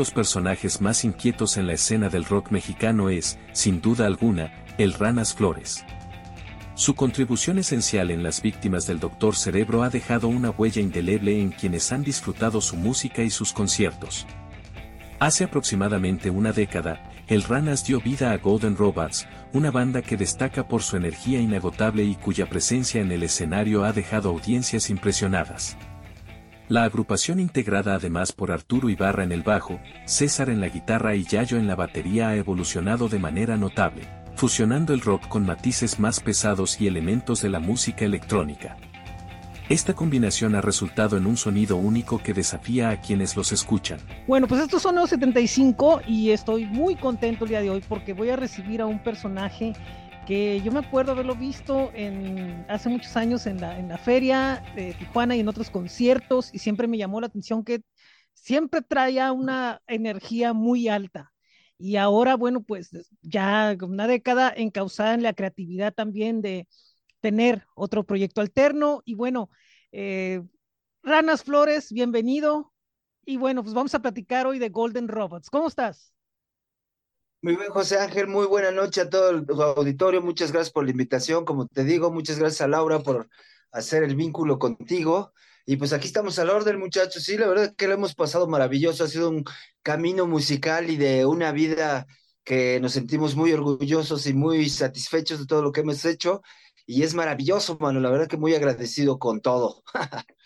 los 0.00 0.12
personajes 0.12 0.80
más 0.80 1.04
inquietos 1.04 1.58
en 1.58 1.66
la 1.66 1.74
escena 1.74 2.08
del 2.08 2.24
rock 2.24 2.52
mexicano 2.52 3.10
es, 3.10 3.38
sin 3.52 3.82
duda 3.82 4.06
alguna, 4.06 4.50
el 4.78 4.94
Ranas 4.94 5.34
Flores. 5.34 5.84
Su 6.74 6.94
contribución 6.94 7.58
esencial 7.58 8.10
en 8.10 8.22
las 8.22 8.40
víctimas 8.40 8.86
del 8.86 8.98
Doctor 8.98 9.36
Cerebro 9.36 9.82
ha 9.82 9.90
dejado 9.90 10.28
una 10.28 10.48
huella 10.48 10.80
indeleble 10.80 11.38
en 11.38 11.50
quienes 11.50 11.92
han 11.92 12.02
disfrutado 12.02 12.62
su 12.62 12.76
música 12.76 13.22
y 13.22 13.28
sus 13.28 13.52
conciertos. 13.52 14.26
Hace 15.18 15.44
aproximadamente 15.44 16.30
una 16.30 16.52
década, 16.52 17.02
el 17.26 17.42
Ranas 17.42 17.84
dio 17.84 18.00
vida 18.00 18.32
a 18.32 18.38
Golden 18.38 18.78
Robots, 18.78 19.28
una 19.52 19.70
banda 19.70 20.00
que 20.00 20.16
destaca 20.16 20.66
por 20.66 20.82
su 20.82 20.96
energía 20.96 21.42
inagotable 21.42 22.04
y 22.04 22.14
cuya 22.14 22.48
presencia 22.48 23.02
en 23.02 23.12
el 23.12 23.22
escenario 23.22 23.84
ha 23.84 23.92
dejado 23.92 24.30
audiencias 24.30 24.88
impresionadas. 24.88 25.76
La 26.70 26.84
agrupación 26.84 27.40
integrada 27.40 27.96
además 27.96 28.32
por 28.32 28.52
Arturo 28.52 28.88
Ibarra 28.88 29.24
en 29.24 29.32
el 29.32 29.42
bajo, 29.42 29.80
César 30.06 30.48
en 30.48 30.60
la 30.60 30.68
guitarra 30.68 31.16
y 31.16 31.24
Yayo 31.24 31.58
en 31.58 31.66
la 31.66 31.74
batería 31.74 32.28
ha 32.28 32.36
evolucionado 32.36 33.08
de 33.08 33.18
manera 33.18 33.58
notable 33.58 34.08
fusionando 34.40 34.94
el 34.94 35.02
rock 35.02 35.28
con 35.28 35.44
matices 35.44 36.00
más 36.00 36.20
pesados 36.20 36.80
y 36.80 36.86
elementos 36.86 37.42
de 37.42 37.50
la 37.50 37.60
música 37.60 38.06
electrónica. 38.06 38.78
Esta 39.68 39.92
combinación 39.92 40.54
ha 40.54 40.62
resultado 40.62 41.18
en 41.18 41.26
un 41.26 41.36
sonido 41.36 41.76
único 41.76 42.22
que 42.22 42.32
desafía 42.32 42.88
a 42.88 43.00
quienes 43.02 43.36
los 43.36 43.52
escuchan. 43.52 44.00
Bueno, 44.26 44.48
pues 44.48 44.62
estos 44.62 44.80
son 44.80 44.94
los 44.94 45.10
75 45.10 46.00
y 46.06 46.30
estoy 46.30 46.64
muy 46.64 46.96
contento 46.96 47.44
el 47.44 47.50
día 47.50 47.60
de 47.60 47.68
hoy 47.68 47.82
porque 47.86 48.14
voy 48.14 48.30
a 48.30 48.36
recibir 48.36 48.80
a 48.80 48.86
un 48.86 48.98
personaje 49.00 49.74
yo 50.30 50.70
me 50.70 50.78
acuerdo 50.78 51.12
haberlo 51.12 51.34
visto 51.34 51.90
en, 51.92 52.64
hace 52.68 52.88
muchos 52.88 53.16
años 53.16 53.46
en 53.46 53.60
la, 53.60 53.98
feria 53.98 54.62
de 54.76 54.94
Tijuana 54.94 55.34
y 55.34 55.40
en 55.40 55.48
otros 55.48 55.70
conciertos 55.70 56.50
y 56.52 56.58
siempre 56.58 56.86
me 56.86 56.98
llamó 56.98 57.20
la 57.20 57.26
atención 57.26 57.64
que 57.64 57.82
siempre 58.32 58.80
traía 58.80 59.32
una 59.32 59.82
energía 59.88 60.52
muy 60.52 60.88
alta 60.88 61.32
y 61.80 61.96
ahora, 61.96 62.36
bueno, 62.36 62.62
pues 62.62 62.90
ya 63.22 63.74
una 63.82 64.06
década 64.06 64.52
encausada 64.54 65.14
en 65.14 65.22
la 65.22 65.32
creatividad 65.32 65.94
también 65.94 66.42
de 66.42 66.68
tener 67.20 67.64
otro 67.74 68.04
proyecto 68.04 68.42
alterno. 68.42 69.00
Y 69.06 69.14
bueno, 69.14 69.48
eh, 69.90 70.42
Ranas 71.02 71.42
Flores, 71.42 71.90
bienvenido. 71.90 72.70
Y 73.24 73.38
bueno, 73.38 73.62
pues 73.62 73.74
vamos 73.74 73.94
a 73.94 74.02
platicar 74.02 74.46
hoy 74.46 74.58
de 74.58 74.68
Golden 74.68 75.08
Robots. 75.08 75.48
¿Cómo 75.48 75.68
estás? 75.68 76.12
Muy 77.42 77.56
bien, 77.56 77.70
José 77.70 77.98
Ángel, 77.98 78.26
muy 78.28 78.46
buena 78.46 78.70
noche 78.70 79.00
a 79.00 79.08
todo 79.08 79.30
el 79.30 79.46
auditorio. 79.48 80.20
Muchas 80.20 80.52
gracias 80.52 80.72
por 80.72 80.84
la 80.84 80.90
invitación. 80.90 81.44
Como 81.46 81.66
te 81.66 81.84
digo, 81.84 82.10
muchas 82.12 82.38
gracias 82.38 82.60
a 82.60 82.68
Laura 82.68 82.98
por 83.00 83.28
hacer 83.72 84.02
el 84.02 84.14
vínculo 84.14 84.58
contigo. 84.58 85.32
Y 85.64 85.76
pues 85.76 85.92
aquí 85.94 86.06
estamos 86.06 86.38
al 86.38 86.50
orden, 86.50 86.78
muchachos. 86.78 87.22
Sí, 87.24 87.38
la 87.38 87.46
verdad 87.48 87.64
es 87.66 87.72
que 87.76 87.88
lo 87.88 87.94
hemos 87.94 88.14
pasado 88.14 88.46
maravilloso. 88.46 89.04
Ha 89.04 89.08
sido 89.08 89.30
un 89.30 89.44
camino 89.82 90.26
musical 90.26 90.90
y 90.90 90.96
de 90.96 91.24
una 91.24 91.50
vida 91.52 92.06
que 92.44 92.78
nos 92.80 92.92
sentimos 92.92 93.34
muy 93.36 93.52
orgullosos 93.52 94.26
y 94.26 94.34
muy 94.34 94.68
satisfechos 94.68 95.40
de 95.40 95.46
todo 95.46 95.62
lo 95.62 95.72
que 95.72 95.80
hemos 95.80 96.04
hecho. 96.04 96.42
Y 96.86 97.04
es 97.04 97.14
maravilloso, 97.14 97.78
mano. 97.80 98.00
La 98.00 98.10
verdad 98.10 98.28
que 98.28 98.36
muy 98.36 98.54
agradecido 98.54 99.18
con 99.18 99.40
todo. 99.40 99.82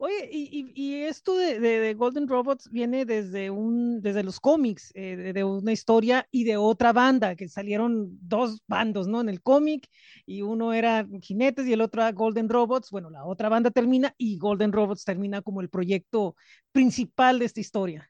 Oye, 0.00 0.28
y, 0.30 1.02
esto 1.02 1.36
de, 1.36 1.94
Golden 1.94 2.28
Robots 2.28 2.70
viene 2.70 3.04
desde, 3.04 3.50
un, 3.50 4.00
desde 4.00 4.22
los 4.22 4.38
cómics, 4.38 4.92
eh, 4.94 5.32
de, 5.34 5.42
una 5.42 5.72
historia 5.72 6.28
y 6.30 6.44
de 6.44 6.56
otra 6.56 6.92
banda, 6.92 7.34
que 7.34 7.48
salieron 7.48 8.16
dos 8.20 8.62
bandos, 8.68 9.08
¿no? 9.08 9.20
En 9.20 9.28
el 9.28 9.42
cómic, 9.42 9.88
y 10.24 10.42
uno 10.42 10.72
era 10.72 11.04
Jinetes 11.20 11.66
y 11.66 11.72
el 11.72 11.80
otro 11.80 12.00
era 12.00 12.12
Golden 12.12 12.48
Robots. 12.48 12.92
Bueno, 12.92 13.10
la 13.10 13.24
otra 13.24 13.48
banda 13.48 13.72
termina 13.72 14.14
y 14.16 14.38
Golden 14.38 14.70
Robots 14.70 15.04
termina 15.04 15.42
como 15.42 15.62
el 15.62 15.68
proyecto 15.68 16.36
principal 16.70 17.40
de 17.40 17.46
esta 17.46 17.58
historia. 17.58 18.08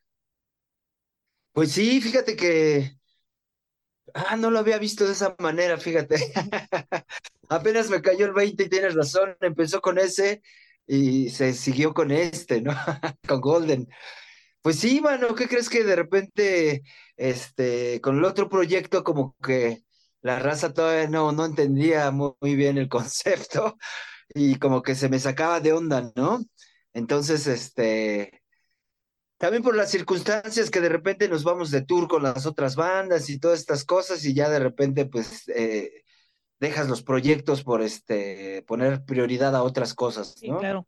Pues 1.52 1.72
sí, 1.72 2.02
fíjate 2.02 2.36
que... 2.36 2.98
Ah, 4.12 4.36
no 4.36 4.50
lo 4.50 4.58
había 4.58 4.76
visto 4.76 5.06
de 5.06 5.12
esa 5.12 5.34
manera, 5.38 5.78
fíjate. 5.78 6.16
Apenas 7.48 7.88
me 7.88 8.02
cayó 8.02 8.26
el 8.26 8.34
20 8.34 8.64
y 8.64 8.68
tienes 8.68 8.94
razón, 8.94 9.36
empezó 9.40 9.80
con 9.80 9.98
ese 9.98 10.42
y 10.88 11.30
se 11.30 11.52
siguió 11.54 11.94
con 11.94 12.10
este, 12.10 12.62
¿no? 12.62 12.72
con 13.28 13.40
Golden. 13.40 13.88
Pues 14.62 14.80
sí, 14.80 15.00
mano, 15.00 15.34
¿qué 15.34 15.48
crees 15.48 15.68
que 15.68 15.84
de 15.84 15.96
repente, 15.96 16.82
este, 17.16 18.00
con 18.00 18.18
el 18.18 18.24
otro 18.24 18.48
proyecto 18.48 19.04
como 19.04 19.36
que 19.42 19.84
la 20.22 20.38
raza 20.40 20.72
todavía 20.74 21.08
no, 21.08 21.32
no 21.32 21.44
entendía 21.44 22.10
muy, 22.10 22.34
bien 22.56 22.78
el 22.78 22.88
concepto 22.88 23.76
y 24.34 24.56
como 24.58 24.82
que 24.82 24.94
se 24.94 25.08
me 25.08 25.20
sacaba 25.20 25.60
de 25.60 25.72
onda, 25.72 26.12
¿no? 26.16 26.40
Entonces, 26.94 27.46
este, 27.46 28.42
también 29.38 29.62
por 29.62 29.76
las 29.76 29.90
circunstancias 29.90 30.70
que 30.70 30.80
de 30.80 30.88
repente 30.88 31.28
nos 31.28 31.44
vamos 31.44 31.70
de 31.70 31.82
tour 31.84 32.08
con 32.08 32.22
las 32.24 32.46
otras 32.46 32.76
bandas 32.76 33.30
y 33.30 33.38
todas 33.38 33.60
estas 33.60 33.84
cosas 33.84 34.24
y 34.24 34.34
ya 34.34 34.48
de 34.50 34.58
repente, 34.60 35.06
pues, 35.06 35.48
eh, 35.48 36.04
dejas 36.60 36.88
los 36.88 37.02
proyectos 37.02 37.62
por 37.62 37.82
este 37.82 38.62
poner 38.66 39.04
prioridad 39.04 39.54
a 39.54 39.62
otras 39.62 39.94
cosas, 39.94 40.36
¿no? 40.42 40.54
Sí, 40.54 40.60
claro. 40.60 40.86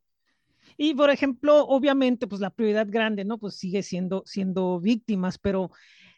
Y 0.77 0.95
por 0.95 1.11
ejemplo, 1.11 1.67
obviamente, 1.67 2.27
pues 2.27 2.41
la 2.41 2.51
prioridad 2.51 2.87
grande, 2.89 3.25
¿no? 3.25 3.39
Pues 3.39 3.57
sigue 3.57 3.83
siendo, 3.83 4.23
siendo 4.25 4.81
víctimas, 4.81 5.39
pero 5.39 5.71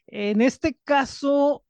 en 0.06 0.40
este 0.40 0.78
caso, 0.84 1.64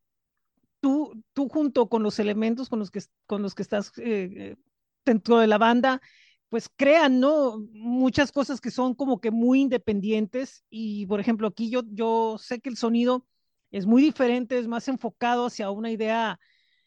tú, 0.81 1.23
tú 1.33 1.49
junto 1.49 1.89
con 1.89 2.03
los 2.03 2.19
elementos 2.19 2.69
con 2.69 2.79
los 2.79 2.91
que, 2.91 3.01
con 3.27 3.41
los 3.41 3.55
que 3.55 3.63
estás 3.63 3.93
eh, 3.99 4.31
eh, 4.37 4.57
dentro 5.05 5.39
de 5.39 5.47
la 5.47 5.59
banda, 5.59 6.01
pues 6.49 6.69
crean, 6.69 7.19
¿no? 7.19 7.61
Muchas 7.73 8.31
cosas 8.31 8.61
que 8.61 8.71
son 8.71 8.95
como 8.95 9.21
que 9.21 9.31
muy 9.31 9.63
independientes 9.63 10.65
y, 10.69 11.07
por 11.07 11.19
ejemplo, 11.19 11.49
aquí 11.49 11.71
yo, 11.71 11.83
yo 11.93 12.37
sé 12.39 12.61
que 12.61 12.69
el 12.69 12.77
sonido 12.77 13.27
es 13.71 13.87
muy 13.87 14.03
diferente, 14.03 14.59
es 14.59 14.69
más 14.69 14.87
enfocado 14.89 15.47
hacia 15.47 15.71
una 15.71 15.91
idea 15.91 16.39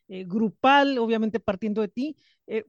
eh, 0.07 0.23
grupal, 0.25 0.97
obviamente 0.97 1.39
partiendo 1.39 1.81
de 1.81 1.87
ti, 1.87 2.15
eh, 2.47 2.65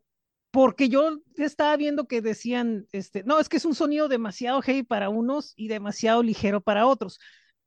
porque 0.50 0.88
yo 0.88 1.18
estaba 1.36 1.76
viendo 1.76 2.08
que 2.08 2.22
decían, 2.22 2.86
este, 2.92 3.24
no, 3.24 3.38
es 3.38 3.50
que 3.50 3.58
es 3.58 3.66
un 3.66 3.74
sonido 3.74 4.08
demasiado 4.08 4.62
heavy 4.62 4.82
para 4.82 5.10
unos 5.10 5.52
y 5.54 5.68
demasiado 5.68 6.22
ligero 6.22 6.62
para 6.62 6.86
otros, 6.86 7.18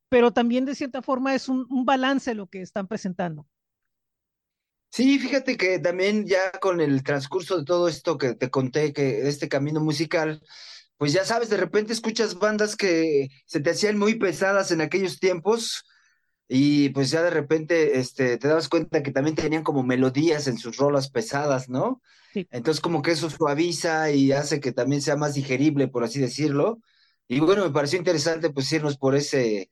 pero 0.09 0.31
también 0.31 0.65
de 0.65 0.73
cierta 0.73 1.03
forma 1.03 1.35
es 1.35 1.49
un, 1.49 1.67
balance 1.85 2.33
lo 2.33 2.47
que 2.47 2.61
están 2.61 2.87
presentando. 2.87 3.45
Sí, 4.91 5.19
fíjate 5.19 5.55
que 5.55 5.77
también 5.77 6.25
ya 6.25 6.51
con 6.59 6.81
el 6.81 7.03
transcurso 7.03 7.59
de 7.59 7.65
todo 7.65 7.87
esto 7.87 8.17
que 8.17 8.33
te 8.33 8.49
conté, 8.49 8.91
que 8.91 9.27
este 9.29 9.47
camino 9.47 9.81
musical, 9.81 10.41
pues 10.97 11.13
ya 11.13 11.25
sabes, 11.25 11.49
de 11.49 11.57
repente 11.57 11.93
escuchas 11.93 12.39
bandas 12.39 12.75
que 12.75 13.27
se 13.45 13.59
te 13.59 13.69
hacían 13.69 13.99
muy 13.99 14.15
pesadas 14.15 14.71
en 14.71 14.81
aquellos 14.81 15.19
tiempos, 15.19 15.83
y 16.51 16.89
pues 16.89 17.11
ya 17.11 17.21
de 17.21 17.29
repente 17.29 17.99
este, 17.99 18.39
te 18.39 18.47
das 18.47 18.67
cuenta 18.67 19.03
que 19.03 19.11
también 19.11 19.35
tenían 19.35 19.63
como 19.63 19.83
melodías 19.83 20.47
en 20.47 20.57
sus 20.57 20.77
rolas 20.77 21.11
pesadas, 21.11 21.69
¿no? 21.69 22.01
Entonces 22.33 22.81
como 22.81 23.03
que 23.03 23.11
eso 23.11 23.29
suaviza 23.29 24.11
y 24.11 24.31
hace 24.31 24.59
que 24.59 24.71
también 24.71 25.03
sea 25.03 25.15
más 25.15 25.35
digerible, 25.35 25.87
por 25.87 26.03
así 26.03 26.19
decirlo. 26.19 26.79
Y 27.27 27.39
bueno, 27.39 27.63
me 27.63 27.71
pareció 27.71 27.99
interesante 27.99 28.49
pues 28.49 28.71
irnos 28.71 28.97
por 28.97 29.15
ese, 29.15 29.69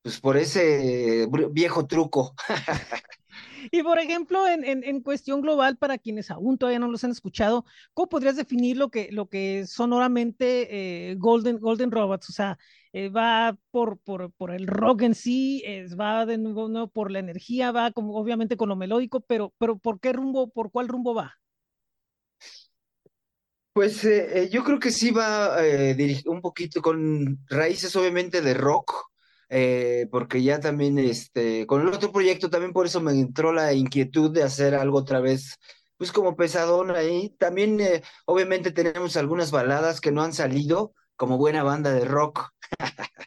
pues 0.00 0.18
por 0.18 0.38
ese 0.38 1.28
viejo 1.52 1.86
truco. 1.86 2.34
Y 3.70 3.82
por 3.82 3.98
ejemplo, 3.98 4.46
en, 4.48 4.64
en, 4.64 5.00
cuestión 5.02 5.40
global, 5.40 5.76
para 5.76 5.98
quienes 5.98 6.30
aún 6.30 6.58
todavía 6.58 6.78
no 6.78 6.88
los 6.88 7.04
han 7.04 7.10
escuchado, 7.10 7.64
¿cómo 7.94 8.08
podrías 8.08 8.36
definir 8.36 8.76
lo 8.76 8.90
que, 8.90 9.08
lo 9.12 9.28
que 9.28 9.66
sonoramente 9.66 11.10
eh, 11.10 11.14
Golden, 11.16 11.58
Golden 11.58 11.90
Robots? 11.90 12.30
O 12.30 12.32
sea, 12.32 12.58
eh, 12.92 13.08
va 13.08 13.56
por, 13.70 13.98
por, 13.98 14.32
por, 14.32 14.50
el 14.50 14.66
rock 14.66 15.02
en 15.02 15.14
sí, 15.14 15.62
es, 15.64 15.98
va 15.98 16.26
de 16.26 16.38
nuevo 16.38 16.68
no, 16.68 16.88
por 16.88 17.10
la 17.10 17.20
energía, 17.20 17.72
va 17.72 17.92
como, 17.92 18.14
obviamente 18.16 18.56
con 18.56 18.68
lo 18.68 18.76
melódico, 18.76 19.20
pero, 19.20 19.52
pero 19.58 19.78
¿por 19.78 20.00
qué 20.00 20.12
rumbo, 20.12 20.50
por 20.50 20.70
cuál 20.70 20.88
rumbo 20.88 21.14
va? 21.14 21.38
Pues 23.72 24.04
eh, 24.04 24.50
yo 24.52 24.64
creo 24.64 24.78
que 24.78 24.90
sí 24.90 25.10
va 25.10 25.56
un 26.26 26.42
poquito 26.42 26.82
con 26.82 27.38
raíces 27.48 27.96
obviamente 27.96 28.42
de 28.42 28.52
rock, 28.52 29.11
eh, 29.54 30.08
porque 30.10 30.42
ya 30.42 30.60
también, 30.60 30.98
este, 30.98 31.66
con 31.66 31.82
el 31.82 31.88
otro 31.88 32.10
proyecto 32.10 32.48
también 32.48 32.72
por 32.72 32.86
eso 32.86 33.02
me 33.02 33.12
entró 33.12 33.52
la 33.52 33.74
inquietud 33.74 34.30
de 34.30 34.42
hacer 34.42 34.74
algo 34.74 34.96
otra 34.96 35.20
vez, 35.20 35.58
pues 35.98 36.10
como 36.10 36.36
pesadón 36.36 36.90
ahí. 36.92 37.36
También, 37.38 37.78
eh, 37.80 38.02
obviamente, 38.24 38.72
tenemos 38.72 39.14
algunas 39.18 39.50
baladas 39.50 40.00
que 40.00 40.10
no 40.10 40.22
han 40.22 40.32
salido 40.32 40.94
como 41.16 41.36
buena 41.36 41.62
banda 41.62 41.92
de 41.92 42.06
rock. 42.06 42.48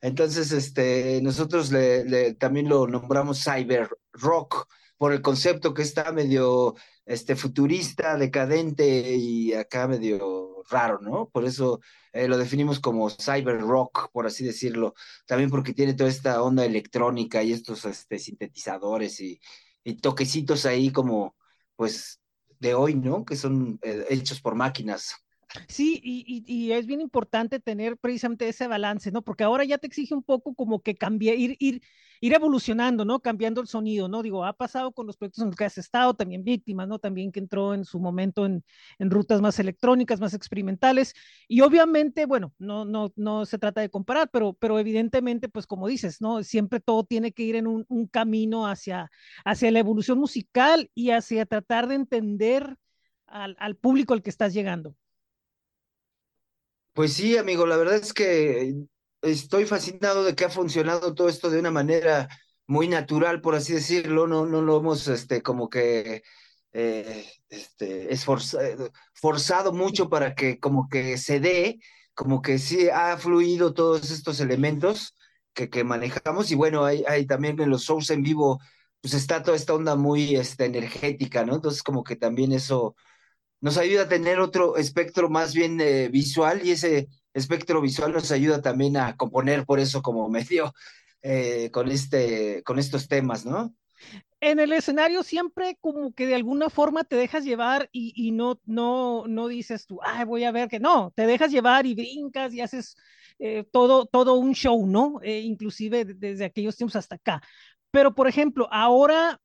Entonces, 0.00 0.50
este, 0.52 1.20
nosotros 1.22 1.70
le, 1.70 2.34
también 2.36 2.70
lo 2.70 2.86
nombramos 2.86 3.44
cyber 3.44 3.90
rock 4.12 4.68
por 4.96 5.12
el 5.12 5.20
concepto 5.20 5.74
que 5.74 5.82
está 5.82 6.10
medio 6.12 6.74
este, 7.04 7.36
futurista, 7.36 8.16
decadente 8.16 9.14
y 9.14 9.52
acá 9.52 9.88
medio 9.88 10.55
raro, 10.70 11.00
¿no? 11.00 11.28
Por 11.28 11.44
eso 11.44 11.80
eh, 12.12 12.28
lo 12.28 12.38
definimos 12.38 12.80
como 12.80 13.10
cyber 13.10 13.60
rock, 13.60 14.10
por 14.12 14.26
así 14.26 14.44
decirlo, 14.44 14.94
también 15.26 15.50
porque 15.50 15.74
tiene 15.74 15.94
toda 15.94 16.10
esta 16.10 16.42
onda 16.42 16.64
electrónica 16.64 17.42
y 17.42 17.52
estos 17.52 17.84
este, 17.84 18.18
sintetizadores 18.18 19.20
y, 19.20 19.40
toquecitos 20.02 20.66
ahí 20.66 20.90
como, 20.90 21.36
pues, 21.76 22.20
de 22.58 22.74
hoy, 22.74 22.94
¿no? 22.94 23.24
Que 23.24 23.36
son 23.36 23.78
eh, 23.82 24.06
hechos 24.10 24.40
por 24.40 24.54
máquinas. 24.56 25.14
Sí, 25.68 26.00
y, 26.04 26.44
y, 26.46 26.72
es 26.72 26.86
bien 26.86 27.00
importante 27.00 27.60
tener 27.60 27.96
precisamente 27.96 28.48
ese 28.48 28.66
balance, 28.66 29.10
¿no? 29.10 29.22
Porque 29.22 29.44
ahora 29.44 29.64
ya 29.64 29.78
te 29.78 29.86
exige 29.86 30.14
un 30.14 30.22
poco 30.22 30.54
como 30.54 30.82
que 30.82 30.96
cambiar, 30.96 31.36
ir, 31.36 31.56
ir, 31.60 31.82
ir 32.20 32.34
evolucionando, 32.34 33.04
¿no? 33.04 33.20
Cambiando 33.20 33.60
el 33.60 33.66
sonido, 33.68 34.08
¿no? 34.08 34.22
Digo, 34.22 34.44
ha 34.44 34.52
pasado 34.52 34.92
con 34.92 35.06
los 35.06 35.16
proyectos 35.16 35.42
en 35.42 35.48
los 35.48 35.56
que 35.56 35.64
has 35.64 35.78
estado, 35.78 36.14
también 36.14 36.44
víctimas, 36.44 36.88
¿no? 36.88 36.98
También 36.98 37.32
que 37.32 37.40
entró 37.40 37.74
en 37.74 37.84
su 37.84 37.98
momento 38.00 38.44
en, 38.44 38.64
en 38.98 39.10
rutas 39.10 39.40
más 39.40 39.58
electrónicas, 39.58 40.20
más 40.20 40.34
experimentales. 40.34 41.14
Y 41.48 41.60
obviamente, 41.62 42.26
bueno, 42.26 42.52
no, 42.58 42.84
no, 42.84 43.12
no 43.16 43.46
se 43.46 43.58
trata 43.58 43.80
de 43.80 43.88
comparar, 43.90 44.28
pero, 44.30 44.52
pero 44.54 44.78
evidentemente, 44.78 45.48
pues 45.48 45.66
como 45.66 45.88
dices, 45.88 46.20
¿no? 46.20 46.42
Siempre 46.42 46.80
todo 46.80 47.04
tiene 47.04 47.32
que 47.32 47.44
ir 47.44 47.56
en 47.56 47.66
un, 47.66 47.84
un 47.88 48.06
camino 48.08 48.66
hacia, 48.66 49.10
hacia 49.44 49.70
la 49.70 49.78
evolución 49.78 50.18
musical 50.18 50.90
y 50.94 51.10
hacia 51.10 51.46
tratar 51.46 51.86
de 51.88 51.94
entender 51.94 52.76
al, 53.26 53.56
al 53.58 53.76
público 53.76 54.12
al 54.14 54.22
que 54.22 54.30
estás 54.30 54.52
llegando. 54.52 54.94
Pues 56.96 57.12
sí, 57.12 57.36
amigo, 57.36 57.66
la 57.66 57.76
verdad 57.76 57.96
es 57.96 58.14
que 58.14 58.74
estoy 59.20 59.66
fascinado 59.66 60.24
de 60.24 60.34
que 60.34 60.46
ha 60.46 60.50
funcionado 60.50 61.14
todo 61.14 61.28
esto 61.28 61.50
de 61.50 61.60
una 61.60 61.70
manera 61.70 62.26
muy 62.66 62.88
natural, 62.88 63.42
por 63.42 63.54
así 63.54 63.74
decirlo, 63.74 64.26
no, 64.26 64.46
no 64.46 64.62
lo 64.62 64.78
hemos 64.78 65.06
este, 65.08 65.42
como 65.42 65.68
que 65.68 66.22
eh, 66.72 67.26
este, 67.50 68.14
esforzado, 68.14 68.90
forzado 69.14 69.72
mucho 69.74 70.08
para 70.08 70.34
que 70.34 70.58
como 70.58 70.88
que 70.88 71.18
se 71.18 71.38
dé, 71.38 71.80
como 72.14 72.40
que 72.40 72.58
sí 72.58 72.88
ha 72.88 73.18
fluido 73.18 73.74
todos 73.74 74.10
estos 74.10 74.40
elementos 74.40 75.14
que, 75.52 75.68
que 75.68 75.84
manejamos 75.84 76.50
y 76.50 76.54
bueno, 76.54 76.86
hay, 76.86 77.04
hay 77.06 77.26
también 77.26 77.60
en 77.60 77.68
los 77.70 77.82
shows 77.84 78.08
en 78.10 78.22
vivo, 78.22 78.58
pues 79.02 79.12
está 79.14 79.42
toda 79.42 79.56
esta 79.58 79.74
onda 79.74 79.96
muy 79.96 80.36
este, 80.36 80.64
energética, 80.64 81.44
¿no? 81.44 81.56
Entonces 81.56 81.82
como 81.82 82.02
que 82.04 82.16
también 82.16 82.52
eso 82.52 82.96
nos 83.66 83.78
ayuda 83.78 84.02
a 84.02 84.08
tener 84.08 84.38
otro 84.38 84.76
espectro 84.76 85.28
más 85.28 85.52
bien 85.52 85.80
eh, 85.80 86.08
visual 86.08 86.60
y 86.64 86.70
ese 86.70 87.08
espectro 87.34 87.80
visual 87.80 88.12
nos 88.12 88.30
ayuda 88.30 88.62
también 88.62 88.96
a 88.96 89.16
componer 89.16 89.64
por 89.64 89.80
eso 89.80 90.02
como 90.02 90.28
medio 90.30 90.72
eh, 91.20 91.68
con, 91.72 91.90
este, 91.90 92.62
con 92.62 92.78
estos 92.78 93.08
temas, 93.08 93.44
¿no? 93.44 93.74
En 94.38 94.60
el 94.60 94.72
escenario 94.72 95.24
siempre 95.24 95.76
como 95.80 96.12
que 96.12 96.28
de 96.28 96.36
alguna 96.36 96.70
forma 96.70 97.02
te 97.02 97.16
dejas 97.16 97.44
llevar 97.44 97.88
y, 97.90 98.30
no, 98.30 98.60
no, 98.66 99.24
no 99.26 99.48
dices 99.48 99.84
tú, 99.84 99.98
ay, 100.00 100.24
voy 100.24 100.44
a 100.44 100.52
ver 100.52 100.68
que 100.68 100.78
no, 100.78 101.12
te 101.16 101.26
dejas 101.26 101.50
llevar 101.50 101.86
y 101.86 101.94
brincas 101.94 102.54
y 102.54 102.60
haces 102.60 102.94
eh, 103.40 103.64
todo, 103.72 104.06
todo 104.06 104.34
un 104.34 104.54
show, 104.54 104.86
¿no? 104.86 105.18
inclusive 105.24 106.04
desde 106.04 106.44
aquellos 106.44 106.76
tiempos 106.76 106.94
hasta 106.94 107.16
acá. 107.16 107.42
Pero, 107.90 108.14
por 108.14 108.28
ejemplo, 108.28 108.68
ahora 108.70 109.40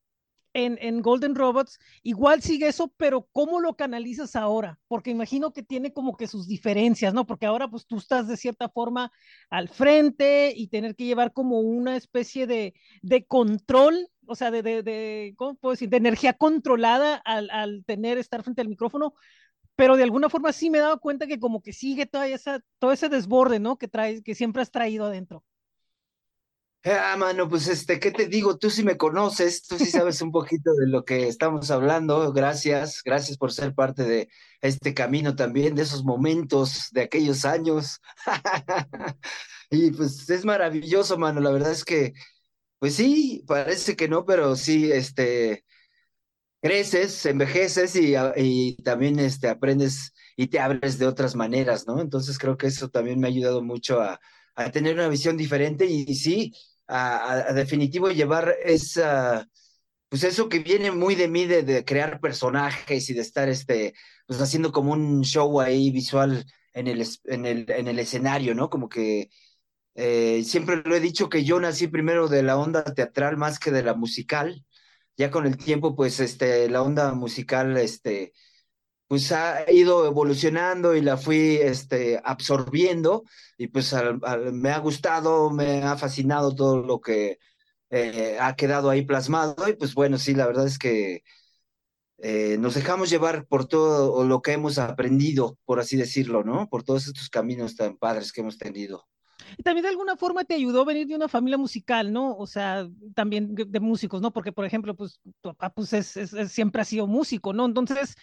en, 0.53 0.77
en, 0.81 1.01
Golden 1.01 1.35
Robots, 1.35 1.79
igual 2.03 2.41
sigue 2.41 2.67
eso, 2.67 2.93
pero 2.97 3.27
¿cómo 3.31 3.59
lo 3.59 3.75
canalizas 3.75 4.35
ahora? 4.35 4.79
Porque 4.87 5.11
imagino 5.11 5.53
que 5.53 5.63
tiene 5.63 5.93
como 5.93 6.17
que 6.17 6.27
sus 6.27 6.47
diferencias, 6.47 7.13
¿no? 7.13 7.25
Porque 7.25 7.45
ahora 7.45 7.67
pues 7.69 7.85
tú 7.85 7.97
estás 7.97 8.27
de 8.27 8.37
cierta 8.37 8.69
forma 8.69 9.11
al 9.49 9.69
frente 9.69 10.53
y 10.55 10.67
tener 10.67 10.95
que 10.95 11.05
llevar 11.05 11.33
como 11.33 11.59
una 11.59 11.95
especie 11.95 12.47
de, 12.47 12.73
de 13.01 13.25
control, 13.25 14.07
o 14.25 14.35
sea, 14.35 14.51
de, 14.51 14.61
de, 14.61 14.83
de, 14.83 15.33
¿cómo 15.37 15.55
puedo 15.55 15.73
decir? 15.73 15.89
De 15.89 15.97
energía 15.97 16.33
controlada 16.33 17.15
al, 17.15 17.49
al 17.49 17.83
tener, 17.85 18.17
estar 18.17 18.43
frente 18.43 18.61
al 18.61 18.69
micrófono, 18.69 19.13
pero 19.75 19.97
de 19.97 20.03
alguna 20.03 20.29
forma 20.29 20.53
sí 20.53 20.69
me 20.69 20.77
he 20.77 20.81
dado 20.81 20.99
cuenta 20.99 21.27
que 21.27 21.39
como 21.39 21.61
que 21.61 21.73
sigue 21.73 22.05
toda 22.05 22.27
esa, 22.27 22.61
todo 22.79 22.91
ese 22.91 23.09
desborde, 23.09 23.59
¿no? 23.59 23.77
Que 23.77 23.87
traes, 23.87 24.21
que 24.21 24.35
siempre 24.35 24.61
has 24.61 24.71
traído 24.71 25.05
adentro. 25.05 25.43
Ah, 26.83 27.15
mano, 27.15 27.47
pues 27.47 27.67
este, 27.67 27.99
¿qué 27.99 28.09
te 28.11 28.25
digo? 28.27 28.57
Tú 28.57 28.71
sí 28.71 28.83
me 28.83 28.97
conoces, 28.97 29.61
tú 29.67 29.77
sí 29.77 29.85
sabes 29.85 30.19
un 30.23 30.31
poquito 30.31 30.73
de 30.73 30.87
lo 30.87 31.05
que 31.05 31.27
estamos 31.27 31.69
hablando. 31.69 32.33
Gracias, 32.33 33.03
gracias 33.05 33.37
por 33.37 33.51
ser 33.53 33.75
parte 33.75 34.03
de 34.03 34.29
este 34.61 34.95
camino 34.95 35.35
también, 35.35 35.75
de 35.75 35.83
esos 35.83 36.03
momentos, 36.03 36.87
de 36.91 37.01
aquellos 37.03 37.45
años. 37.45 37.99
y 39.69 39.91
pues 39.91 40.27
es 40.29 40.43
maravilloso, 40.43 41.17
mano. 41.19 41.39
La 41.39 41.51
verdad 41.51 41.71
es 41.71 41.85
que, 41.85 42.13
pues 42.79 42.95
sí, 42.95 43.43
parece 43.47 43.95
que 43.95 44.07
no, 44.09 44.25
pero 44.25 44.55
sí, 44.55 44.91
este, 44.91 45.65
creces, 46.61 47.25
envejeces 47.25 47.95
y, 47.95 48.13
y 48.37 48.75
también 48.83 49.19
este, 49.19 49.49
aprendes 49.49 50.13
y 50.37 50.47
te 50.47 50.59
abres 50.59 50.97
de 50.99 51.07
otras 51.07 51.35
maneras, 51.35 51.87
¿no? 51.87 51.99
Entonces 52.01 52.37
creo 52.37 52.57
que 52.57 52.67
eso 52.67 52.89
también 52.89 53.19
me 53.19 53.27
ha 53.27 53.31
ayudado 53.31 53.63
mucho 53.63 53.99
a, 54.01 54.19
a 54.55 54.71
tener 54.71 54.95
una 54.95 55.07
visión 55.09 55.37
diferente 55.37 55.85
y 55.85 56.13
sí 56.15 56.53
a, 56.91 57.53
definitivo 57.53 58.11
llevar 58.11 58.55
esa, 58.63 59.47
pues 60.09 60.23
eso 60.23 60.49
que 60.49 60.59
viene 60.59 60.91
muy 60.91 61.15
de 61.15 61.27
mí 61.27 61.45
de, 61.45 61.85
crear 61.85 62.19
personajes 62.19 63.09
y 63.09 63.13
de 63.13 63.21
estar 63.21 63.49
este, 63.49 63.93
pues 64.27 64.41
haciendo 64.41 64.71
como 64.71 64.93
un 64.93 65.23
show 65.23 65.61
ahí 65.61 65.91
visual 65.91 66.45
en 66.73 66.87
el, 66.87 67.05
en 67.25 67.45
el, 67.45 67.65
en 67.71 67.87
el 67.87 67.99
escenario, 67.99 68.55
¿no? 68.55 68.69
Como 68.69 68.89
que 68.89 69.29
eh, 69.95 70.43
siempre 70.45 70.77
lo 70.85 70.95
he 70.95 70.99
dicho 70.99 71.29
que 71.29 71.43
yo 71.43 71.59
nací 71.59 71.87
primero 71.87 72.27
de 72.27 72.43
la 72.43 72.57
onda 72.57 72.83
teatral 72.83 73.37
más 73.37 73.59
que 73.59 73.71
de 73.71 73.83
la 73.83 73.93
musical. 73.93 74.65
Ya 75.17 75.31
con 75.31 75.45
el 75.45 75.57
tiempo, 75.57 75.95
pues, 75.95 76.19
este, 76.19 76.69
la 76.69 76.81
onda 76.81 77.13
musical, 77.13 77.77
este, 77.77 78.33
pues 79.11 79.29
ha 79.33 79.69
ido 79.69 80.05
evolucionando 80.05 80.95
y 80.95 81.01
la 81.01 81.17
fui 81.17 81.57
este, 81.57 82.21
absorbiendo 82.23 83.25
y 83.57 83.67
pues 83.67 83.93
me 84.53 84.69
ha 84.69 84.79
gustado, 84.79 85.49
me 85.51 85.83
ha 85.83 85.97
fascinado 85.97 86.55
todo 86.55 86.81
lo 86.81 87.01
que 87.01 87.37
eh, 87.89 88.37
ha 88.39 88.55
quedado 88.55 88.89
ahí 88.89 89.01
plasmado 89.01 89.67
y 89.67 89.73
pues 89.73 89.95
bueno, 89.95 90.17
sí, 90.17 90.33
la 90.33 90.47
verdad 90.47 90.65
es 90.65 90.79
que 90.79 91.23
eh, 92.19 92.55
nos 92.57 92.75
dejamos 92.75 93.09
llevar 93.09 93.47
por 93.47 93.65
todo 93.65 94.23
lo 94.23 94.41
que 94.41 94.53
hemos 94.53 94.77
aprendido, 94.77 95.57
por 95.65 95.81
así 95.81 95.97
decirlo, 95.97 96.45
¿no? 96.45 96.69
Por 96.69 96.83
todos 96.83 97.05
estos 97.07 97.27
caminos 97.27 97.75
tan 97.75 97.97
padres 97.97 98.31
que 98.31 98.39
hemos 98.39 98.57
tenido. 98.57 99.09
Y 99.57 99.63
también 99.63 99.83
de 99.83 99.89
alguna 99.89 100.15
forma 100.15 100.45
te 100.45 100.53
ayudó 100.53 100.85
venir 100.85 101.05
de 101.05 101.17
una 101.17 101.27
familia 101.27 101.57
musical, 101.57 102.13
¿no? 102.13 102.37
O 102.37 102.47
sea, 102.47 102.87
también 103.13 103.55
de, 103.55 103.79
músicos, 103.81 104.21
¿no? 104.21 104.31
Porque, 104.31 104.53
por 104.53 104.63
ejemplo, 104.63 104.95
pues 104.95 105.19
tu 105.41 105.49
papá 105.49 105.69
pues 105.73 105.91
es, 105.91 106.31
siempre 106.49 106.81
ha 106.81 106.85
sido 106.85 107.07
músico, 107.07 107.51
¿no? 107.51 107.65
Entonces, 107.65 108.15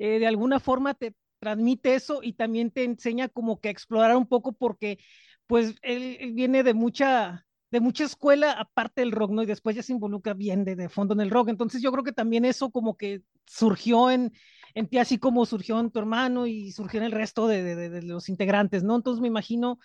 eh, 0.00 0.18
de 0.18 0.26
alguna 0.26 0.60
forma 0.60 0.94
te 0.94 1.14
transmite 1.38 1.94
eso 1.94 2.20
y 2.22 2.32
también 2.32 2.70
te 2.70 2.84
enseña 2.84 3.28
como 3.28 3.60
que 3.60 3.68
a 3.68 3.70
explorar 3.70 4.16
un 4.16 4.26
poco 4.26 4.52
porque 4.52 4.98
pues 5.46 5.74
él, 5.82 6.32
viene 6.34 6.62
de 6.62 6.72
mucha, 6.72 7.46
de 7.70 7.80
mucha 7.80 8.04
escuela 8.04 8.52
aparte 8.52 9.02
del 9.02 9.12
rock, 9.12 9.30
¿no? 9.32 9.42
Y 9.42 9.46
después 9.46 9.76
ya 9.76 9.82
se 9.82 9.92
involucra 9.92 10.32
bien 10.32 10.64
de, 10.64 10.74
de 10.74 10.88
fondo 10.88 11.12
en 11.12 11.20
el 11.20 11.30
rock. 11.30 11.50
Entonces 11.50 11.82
yo 11.82 11.92
creo 11.92 12.02
que 12.04 12.12
también 12.12 12.46
eso 12.46 12.70
como 12.70 12.96
que 12.96 13.22
surgió 13.46 14.10
en, 14.10 14.32
en 14.74 14.88
ti, 14.88 14.96
así 14.96 15.18
como 15.18 15.44
surgió 15.44 15.78
en 15.80 15.90
tu 15.90 15.98
hermano 15.98 16.46
y 16.46 16.72
surgió 16.72 17.00
en 17.00 17.06
el 17.06 17.12
resto 17.12 17.46
de, 17.46 17.62
de, 17.62 17.90
de 17.90 18.02
los 18.02 18.30
integrantes, 18.30 18.82
¿no? 18.82 18.96
Entonces 18.96 19.20
me 19.20 19.28
imagino 19.28 19.78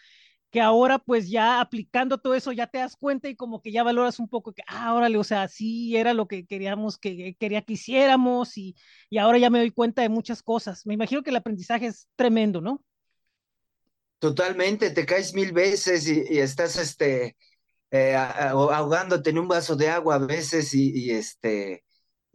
que 0.56 0.62
ahora 0.62 1.00
pues 1.00 1.30
ya 1.30 1.60
aplicando 1.60 2.18
todo 2.18 2.34
eso 2.34 2.54
ya 2.54 2.66
te 2.66 2.78
das 2.78 2.96
cuenta 2.96 3.28
y 3.28 3.36
como 3.36 3.62
que 3.62 3.74
ya 3.74 3.84
valoras 3.84 4.20
un 4.20 4.30
poco 4.30 4.54
que, 4.54 4.62
ah, 4.68 4.94
órale, 4.94 5.18
o 5.18 5.24
sea, 5.26 5.50
sí 5.50 5.98
era 5.98 6.14
lo 6.14 6.30
que 6.30 6.46
queríamos, 6.46 6.98
que 6.98 7.36
quería 7.38 7.62
que 7.62 7.74
hiciéramos 7.74 8.58
y, 8.58 8.74
y 9.10 9.18
ahora 9.18 9.38
ya 9.38 9.50
me 9.50 9.60
doy 9.60 9.72
cuenta 9.72 10.02
de 10.02 10.08
muchas 10.08 10.42
cosas. 10.42 10.86
Me 10.86 10.94
imagino 10.94 11.24
que 11.24 11.32
el 11.32 11.36
aprendizaje 11.36 11.88
es 11.88 12.08
tremendo, 12.16 12.62
¿no? 12.62 12.82
Totalmente, 14.20 14.92
te 14.92 15.06
caes 15.06 15.34
mil 15.34 15.52
veces 15.52 16.08
y, 16.08 16.40
estás 16.40 16.78
este, 16.78 17.36
eh, 17.92 18.16
ahogándote 18.16 19.32
en 19.32 19.40
un 19.40 19.50
vaso 19.50 19.76
de 19.76 19.90
agua 19.90 20.16
a 20.16 20.20
veces 20.20 20.74
y, 20.74 21.12
este, 21.12 21.84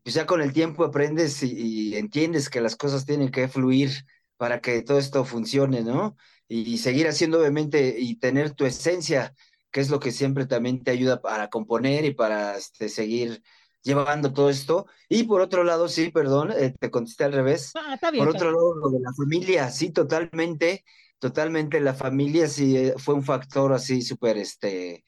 pues 0.02 0.14
ya 0.14 0.26
con 0.26 0.42
el 0.42 0.52
tiempo 0.52 0.84
aprendes 0.84 1.42
y 1.42 1.96
entiendes 1.96 2.50
que 2.50 2.60
las 2.60 2.76
cosas 2.76 3.06
tienen 3.06 3.30
que 3.30 3.48
fluir 3.48 3.92
para 4.36 4.60
que 4.60 4.82
todo 4.82 4.98
esto 4.98 5.24
funcione, 5.24 5.80
¿no? 5.80 6.18
Y 6.52 6.78
seguir 6.78 7.06
haciendo 7.06 7.38
obviamente 7.38 7.94
y 7.96 8.16
tener 8.16 8.50
tu 8.50 8.66
esencia, 8.66 9.34
que 9.70 9.80
es 9.80 9.88
lo 9.88 10.00
que 10.00 10.10
siempre 10.10 10.46
también 10.46 10.82
te 10.82 10.90
ayuda 10.90 11.22
para 11.22 11.48
componer 11.48 12.04
y 12.04 12.12
para 12.12 12.56
este, 12.56 12.88
seguir 12.88 13.40
llevando 13.82 14.32
todo 14.32 14.50
esto. 14.50 14.86
Y 15.08 15.22
por 15.22 15.42
otro 15.42 15.62
lado, 15.62 15.86
sí, 15.86 16.10
perdón, 16.10 16.50
eh, 16.50 16.74
te 16.76 16.90
contesté 16.90 17.22
al 17.22 17.34
revés. 17.34 17.70
Ah, 17.76 17.94
está 17.94 18.10
bien, 18.10 18.24
por 18.24 18.34
otro 18.34 18.50
lado, 18.50 18.74
lo 18.74 18.90
de 18.90 18.98
la 18.98 19.12
familia, 19.14 19.70
sí, 19.70 19.90
totalmente, 19.90 20.84
totalmente 21.20 21.78
la 21.78 21.94
familia 21.94 22.48
sí 22.48 22.76
eh, 22.76 22.94
fue 22.96 23.14
un 23.14 23.22
factor 23.22 23.72
así 23.72 24.02
súper, 24.02 24.36
este, 24.36 25.04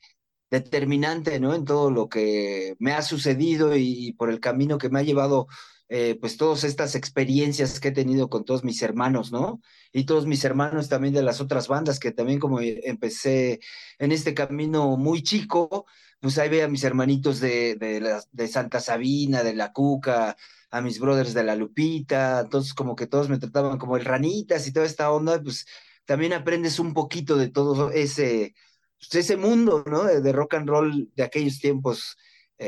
determinante, 0.48 1.40
¿no? 1.40 1.54
En 1.54 1.64
todo 1.64 1.90
lo 1.90 2.08
que 2.08 2.76
me 2.78 2.92
ha 2.92 3.02
sucedido 3.02 3.74
y 3.74 4.12
por 4.12 4.30
el 4.30 4.38
camino 4.38 4.78
que 4.78 4.90
me 4.90 5.00
ha 5.00 5.02
llevado 5.02 5.48
eh, 5.94 6.16
pues 6.18 6.38
todas 6.38 6.64
estas 6.64 6.94
experiencias 6.94 7.78
que 7.78 7.88
he 7.88 7.92
tenido 7.92 8.30
con 8.30 8.46
todos 8.46 8.64
mis 8.64 8.80
hermanos, 8.80 9.30
¿no? 9.30 9.60
Y 9.92 10.04
todos 10.04 10.26
mis 10.26 10.42
hermanos 10.42 10.88
también 10.88 11.12
de 11.12 11.22
las 11.22 11.42
otras 11.42 11.68
bandas, 11.68 12.00
que 12.00 12.12
también 12.12 12.40
como 12.40 12.60
empecé 12.62 13.60
en 13.98 14.10
este 14.10 14.32
camino 14.32 14.96
muy 14.96 15.22
chico, 15.22 15.84
pues 16.18 16.38
ahí 16.38 16.48
veía 16.48 16.64
a 16.64 16.68
mis 16.68 16.84
hermanitos 16.84 17.40
de, 17.40 17.76
de, 18.32 18.48
Santa 18.48 18.80
Sabina, 18.80 19.42
de 19.42 19.54
La 19.54 19.74
Cuca, 19.74 20.34
a 20.70 20.80
mis 20.80 20.98
brothers 20.98 21.34
de 21.34 21.44
La 21.44 21.56
Lupita, 21.56 22.40
entonces 22.40 22.72
como 22.72 22.96
que 22.96 23.06
todos 23.06 23.28
me 23.28 23.38
trataban 23.38 23.76
como 23.76 23.98
el 23.98 24.06
ranitas 24.06 24.66
y 24.66 24.72
toda 24.72 24.86
esta 24.86 25.12
onda, 25.12 25.42
pues 25.42 25.66
también 26.06 26.32
aprendes 26.32 26.78
un 26.78 26.94
poquito 26.94 27.36
de 27.36 27.50
todo 27.50 27.90
ese, 27.90 28.54
pues, 28.98 29.14
ese 29.14 29.36
mundo, 29.36 29.84
¿no? 29.86 30.04
De 30.04 30.32
rock 30.32 30.54
and 30.54 30.70
roll 30.70 31.10
de 31.14 31.22
aquellos 31.22 31.58
tiempos 31.58 32.16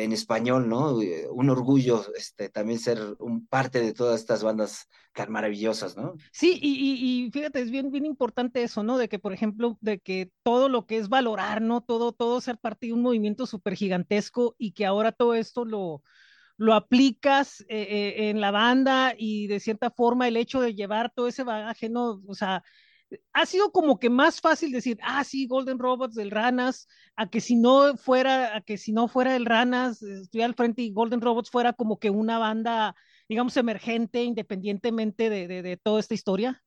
en 0.03 0.13
español, 0.13 0.69
¿no? 0.69 0.97
Un 1.31 1.51
orgullo 1.51 2.05
este, 2.17 2.49
también 2.49 2.79
ser 2.79 2.99
un 3.19 3.47
parte 3.47 3.81
de 3.81 3.93
todas 3.93 4.21
estas 4.21 4.43
bandas 4.43 4.89
tan 5.13 5.31
maravillosas, 5.31 5.97
¿no? 5.97 6.15
Sí, 6.33 6.59
y, 6.61 7.25
y, 7.25 7.31
fíjate, 7.31 7.61
es 7.61 7.71
bien, 7.71 7.91
bien 7.91 8.05
importante 8.05 8.63
eso, 8.63 8.83
¿no? 8.83 8.99
De 8.99 9.09
que, 9.09 9.19
por 9.19 9.33
ejemplo, 9.33 9.79
de 9.81 10.01
que 10.01 10.33
todo 10.43 10.69
lo 10.69 10.87
que 10.87 10.99
es 10.99 11.09
valorar, 11.09 11.63
¿no? 11.63 11.81
Todo, 11.81 12.13
todo 12.13 12.41
ser 12.41 12.59
parte 12.59 12.89
de 12.89 12.93
un 12.93 13.03
movimiento 13.03 13.47
súper 13.47 13.75
gigantesco 13.75 14.57
y 14.59 14.73
que 14.73 14.87
ahora 14.87 15.13
todo 15.13 15.35
esto 15.35 15.65
lo, 15.65 16.03
lo 16.57 16.75
aplicas 16.75 17.61
eh, 17.63 17.67
eh, 17.69 18.31
en 18.31 18.41
la 18.41 18.51
banda 18.51 19.15
y 19.17 19.47
de 19.47 19.61
cierta 19.61 19.91
forma 19.91 20.29
el 20.29 20.37
hecho 20.37 20.61
de 20.61 20.75
llevar 20.75 21.13
todo 21.15 21.29
ese 21.29 21.45
bagaje, 21.45 21.89
¿no? 21.89 22.21
O 22.27 22.35
sea, 22.35 22.63
ha 23.33 23.47
sido 23.47 23.73
como 23.73 23.99
que 23.99 24.11
más 24.11 24.41
fácil 24.41 24.73
decir, 24.73 24.99
ah, 25.03 25.25
sí, 25.25 25.47
Golden 25.47 25.79
Robots 25.79 26.15
del 26.15 26.31
Ranas, 26.31 26.89
a 27.17 27.29
que 27.29 27.41
si 27.41 27.57
no 27.57 27.97
fuera, 27.97 28.57
a 28.57 28.61
que 28.61 28.79
si 28.79 28.93
no 28.93 29.09
fuera 29.09 29.37
el 29.37 29.47
Ranas, 29.47 30.03
estuviera 30.03 30.47
al 30.47 30.55
frente 30.55 30.83
y 30.83 30.93
Golden 30.93 31.21
Robots 31.21 31.51
fuera 31.51 31.73
como 31.73 31.99
que 31.99 32.11
una 32.11 32.39
banda, 32.39 32.95
digamos, 33.29 33.57
emergente, 33.57 34.23
independientemente 34.25 35.31
de, 35.31 35.49
de, 35.49 35.63
de 35.63 35.77
toda 35.77 36.01
esta 36.01 36.15
historia. 36.15 36.63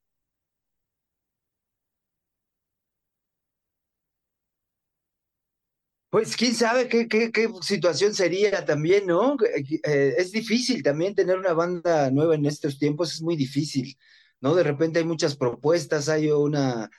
Pues 6.09 6.37
quién 6.37 6.55
sabe 6.55 6.87
qué, 6.87 7.07
qué, 7.07 7.31
situación 7.61 8.13
sería 8.13 8.63
también, 8.65 9.05
¿no? 9.07 9.35
Eh, 9.83 10.15
es 10.17 10.31
difícil 10.31 10.81
también 10.81 11.13
tener 11.13 11.37
una 11.37 11.53
banda 11.53 12.09
nueva 12.11 12.35
en 12.35 12.45
estos 12.45 12.79
tiempos, 12.79 13.13
es 13.13 13.21
muy 13.21 13.35
difícil, 13.35 13.97
¿no? 14.41 14.55
De 14.55 14.63
repente 14.63 14.99
hay 14.99 15.05
muchas 15.05 15.35
propuestas, 15.37 16.09
hay 16.09 16.31
una, 16.31 16.89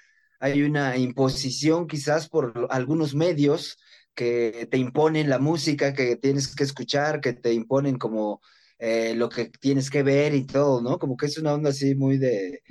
hay 0.40 0.62
una 0.62 0.96
imposición 0.96 1.86
quizás 1.86 2.28
por 2.28 2.68
algunos 2.70 3.14
medios 3.14 3.78
que 4.14 4.68
te 4.70 4.78
imponen 4.78 5.30
la 5.30 5.38
música 5.38 5.94
que 5.94 6.16
tienes 6.16 6.54
que 6.54 6.64
escuchar, 6.64 7.20
que 7.20 7.32
te 7.34 7.52
imponen 7.52 7.98
como 7.98 8.40
eh, 8.78 9.14
lo 9.14 9.28
que 9.28 9.46
tienes 9.46 9.90
que 9.90 10.02
ver 10.02 10.34
y 10.34 10.44
todo, 10.46 10.80
¿no? 10.82 10.98
Como 10.98 11.16
que 11.16 11.26
es 11.26 11.38
una 11.38 11.54
onda 11.54 11.70
así 11.70 11.94
muy 11.94 12.18
de, 12.18 12.62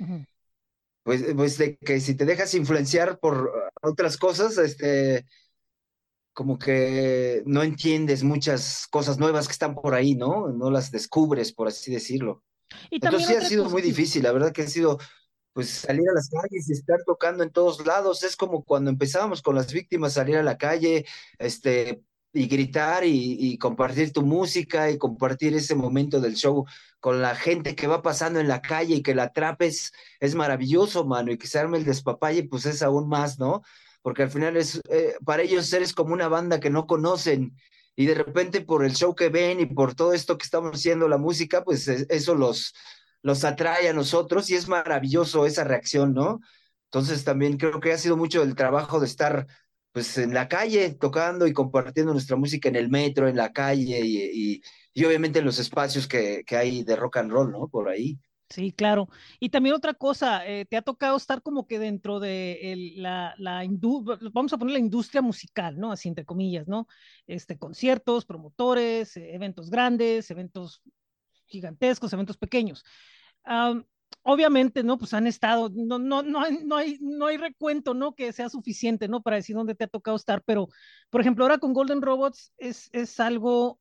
pues, 1.02 1.24
pues 1.34 1.58
de 1.58 1.76
que 1.78 2.00
si 2.00 2.14
te 2.14 2.26
dejas 2.26 2.54
influenciar 2.54 3.18
por 3.18 3.50
otras 3.82 4.16
cosas, 4.16 4.58
este 4.58 5.24
como 6.32 6.56
que 6.58 7.42
no 7.46 7.64
entiendes 7.64 8.22
muchas 8.22 8.86
cosas 8.86 9.18
nuevas 9.18 9.48
que 9.48 9.52
están 9.52 9.74
por 9.74 9.94
ahí, 9.94 10.14
¿no? 10.14 10.48
No 10.52 10.70
las 10.70 10.92
descubres, 10.92 11.52
por 11.52 11.66
así 11.66 11.92
decirlo. 11.92 12.44
Entonces 12.90 13.26
sí 13.26 13.34
ha 13.34 13.40
sido 13.40 13.68
muy 13.68 13.82
difícil, 13.82 14.22
la 14.22 14.32
verdad 14.32 14.52
que 14.52 14.62
ha 14.62 14.68
sido, 14.68 14.98
pues 15.52 15.70
salir 15.70 16.08
a 16.08 16.14
las 16.14 16.28
calles 16.28 16.68
y 16.68 16.72
estar 16.72 16.98
tocando 17.04 17.42
en 17.42 17.50
todos 17.50 17.84
lados, 17.86 18.22
es 18.22 18.36
como 18.36 18.64
cuando 18.64 18.90
empezábamos 18.90 19.42
con 19.42 19.54
las 19.54 19.72
víctimas, 19.72 20.14
salir 20.14 20.36
a 20.36 20.42
la 20.42 20.58
calle, 20.58 21.06
este, 21.38 22.02
y 22.32 22.46
gritar 22.46 23.04
y, 23.04 23.36
y, 23.40 23.58
compartir 23.58 24.12
tu 24.12 24.22
música 24.22 24.90
y 24.90 24.98
compartir 24.98 25.54
ese 25.54 25.74
momento 25.74 26.20
del 26.20 26.34
show 26.34 26.66
con 27.00 27.22
la 27.22 27.34
gente 27.34 27.74
que 27.74 27.86
va 27.86 28.02
pasando 28.02 28.38
en 28.38 28.48
la 28.48 28.60
calle 28.60 28.96
y 28.96 29.02
que 29.02 29.14
la 29.14 29.24
atrapes, 29.24 29.92
es 30.20 30.34
maravilloso, 30.34 31.06
mano, 31.06 31.32
y 31.32 31.38
que 31.38 31.46
se 31.46 31.58
arme 31.58 31.78
el 31.78 31.84
despapalle, 31.84 32.44
pues 32.44 32.66
es 32.66 32.82
aún 32.82 33.08
más, 33.08 33.38
¿no? 33.38 33.62
porque 34.02 34.22
al 34.22 34.30
final 34.30 34.56
es, 34.56 34.80
eh, 34.90 35.16
para 35.24 35.42
ellos 35.42 35.72
eres 35.72 35.92
como 35.92 36.14
una 36.14 36.28
banda 36.28 36.60
que 36.60 36.70
no 36.70 36.86
conocen 36.86 37.54
y 37.98 38.06
de 38.06 38.14
repente 38.14 38.60
por 38.60 38.84
el 38.84 38.94
show 38.94 39.12
que 39.16 39.28
ven 39.28 39.58
y 39.58 39.66
por 39.66 39.96
todo 39.96 40.12
esto 40.12 40.38
que 40.38 40.44
estamos 40.44 40.70
haciendo, 40.72 41.08
la 41.08 41.18
música, 41.18 41.64
pues 41.64 41.88
eso 41.88 42.36
los, 42.36 42.72
los 43.22 43.44
atrae 43.44 43.88
a 43.88 43.92
nosotros 43.92 44.48
y 44.50 44.54
es 44.54 44.68
maravilloso 44.68 45.46
esa 45.46 45.64
reacción, 45.64 46.14
¿no? 46.14 46.38
Entonces 46.84 47.24
también 47.24 47.56
creo 47.56 47.80
que 47.80 47.92
ha 47.92 47.98
sido 47.98 48.16
mucho 48.16 48.44
el 48.44 48.54
trabajo 48.54 49.00
de 49.00 49.06
estar 49.06 49.48
pues 49.90 50.16
en 50.16 50.32
la 50.32 50.46
calle 50.46 50.94
tocando 50.94 51.48
y 51.48 51.52
compartiendo 51.52 52.12
nuestra 52.12 52.36
música 52.36 52.68
en 52.68 52.76
el 52.76 52.88
metro, 52.88 53.28
en 53.28 53.36
la 53.36 53.52
calle 53.52 54.00
y, 54.04 54.62
y, 54.94 55.04
obviamente 55.04 55.40
en 55.40 55.46
los 55.46 55.58
espacios 55.58 56.06
que, 56.06 56.44
que 56.46 56.56
hay 56.56 56.84
de 56.84 56.94
rock 56.94 57.16
and 57.16 57.32
roll, 57.32 57.50
¿no? 57.50 57.66
Por 57.66 57.88
ahí. 57.88 58.16
Sí, 58.50 58.72
claro. 58.72 59.08
Y 59.40 59.50
también 59.50 59.74
otra 59.74 59.92
cosa, 59.92 60.46
eh, 60.46 60.64
te 60.64 60.78
ha 60.78 60.82
tocado 60.82 61.18
estar 61.18 61.42
como 61.42 61.66
que 61.66 61.78
dentro 61.78 62.18
de 62.18 62.72
el, 62.72 63.02
la, 63.02 63.34
la 63.36 63.62
vamos 64.32 64.52
a 64.54 64.58
poner 64.58 64.72
la 64.72 64.78
industria 64.78 65.20
musical, 65.20 65.78
¿no? 65.78 65.92
Así 65.92 66.08
entre 66.08 66.24
comillas, 66.24 66.66
¿no? 66.66 66.88
Este, 67.26 67.58
conciertos, 67.58 68.24
promotores, 68.24 69.16
eh, 69.18 69.34
eventos 69.34 69.68
grandes, 69.68 70.30
eventos 70.30 70.80
gigantescos, 71.46 72.12
eventos 72.14 72.38
pequeños. 72.38 72.84
obviamente, 74.22 74.82
¿no? 74.82 74.98
Pues 74.98 75.14
han 75.14 75.26
estado, 75.26 75.70
no, 75.74 75.98
no, 75.98 76.22
no, 76.22 76.40
hay, 76.42 76.58
no, 76.64 76.76
hay, 76.76 76.98
no 77.00 77.26
hay 77.26 77.36
recuento, 77.36 77.94
¿no? 77.94 78.14
Que 78.14 78.32
sea 78.32 78.48
suficiente, 78.48 79.08
¿no? 79.08 79.22
Para 79.22 79.36
decir 79.36 79.56
dónde 79.56 79.74
te 79.74 79.84
ha 79.84 79.88
tocado 79.88 80.16
estar, 80.16 80.42
pero, 80.44 80.68
por 81.10 81.20
ejemplo, 81.20 81.44
ahora 81.44 81.58
con 81.58 81.72
Golden 81.72 82.02
Robots 82.02 82.52
es, 82.58 82.90
es 82.92 83.18
algo 83.20 83.80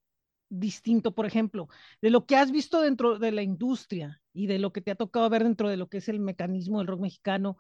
distinto, 0.49 1.13
por 1.13 1.25
ejemplo, 1.25 1.67
de 2.01 2.09
lo 2.09 2.25
que 2.25 2.35
has 2.35 2.51
visto 2.51 2.81
dentro 2.81 3.19
de 3.19 3.31
la 3.31 3.43
industria 3.43 4.21
y 4.33 4.47
de 4.47 4.59
lo 4.59 4.71
que 4.71 4.81
te 4.81 4.91
ha 4.91 4.95
tocado 4.95 5.29
ver 5.29 5.43
dentro 5.43 5.69
de 5.69 5.77
lo 5.77 5.87
que 5.87 5.97
es 5.97 6.09
el 6.09 6.19
mecanismo 6.19 6.79
del 6.79 6.87
rock 6.87 7.01
mexicano. 7.01 7.57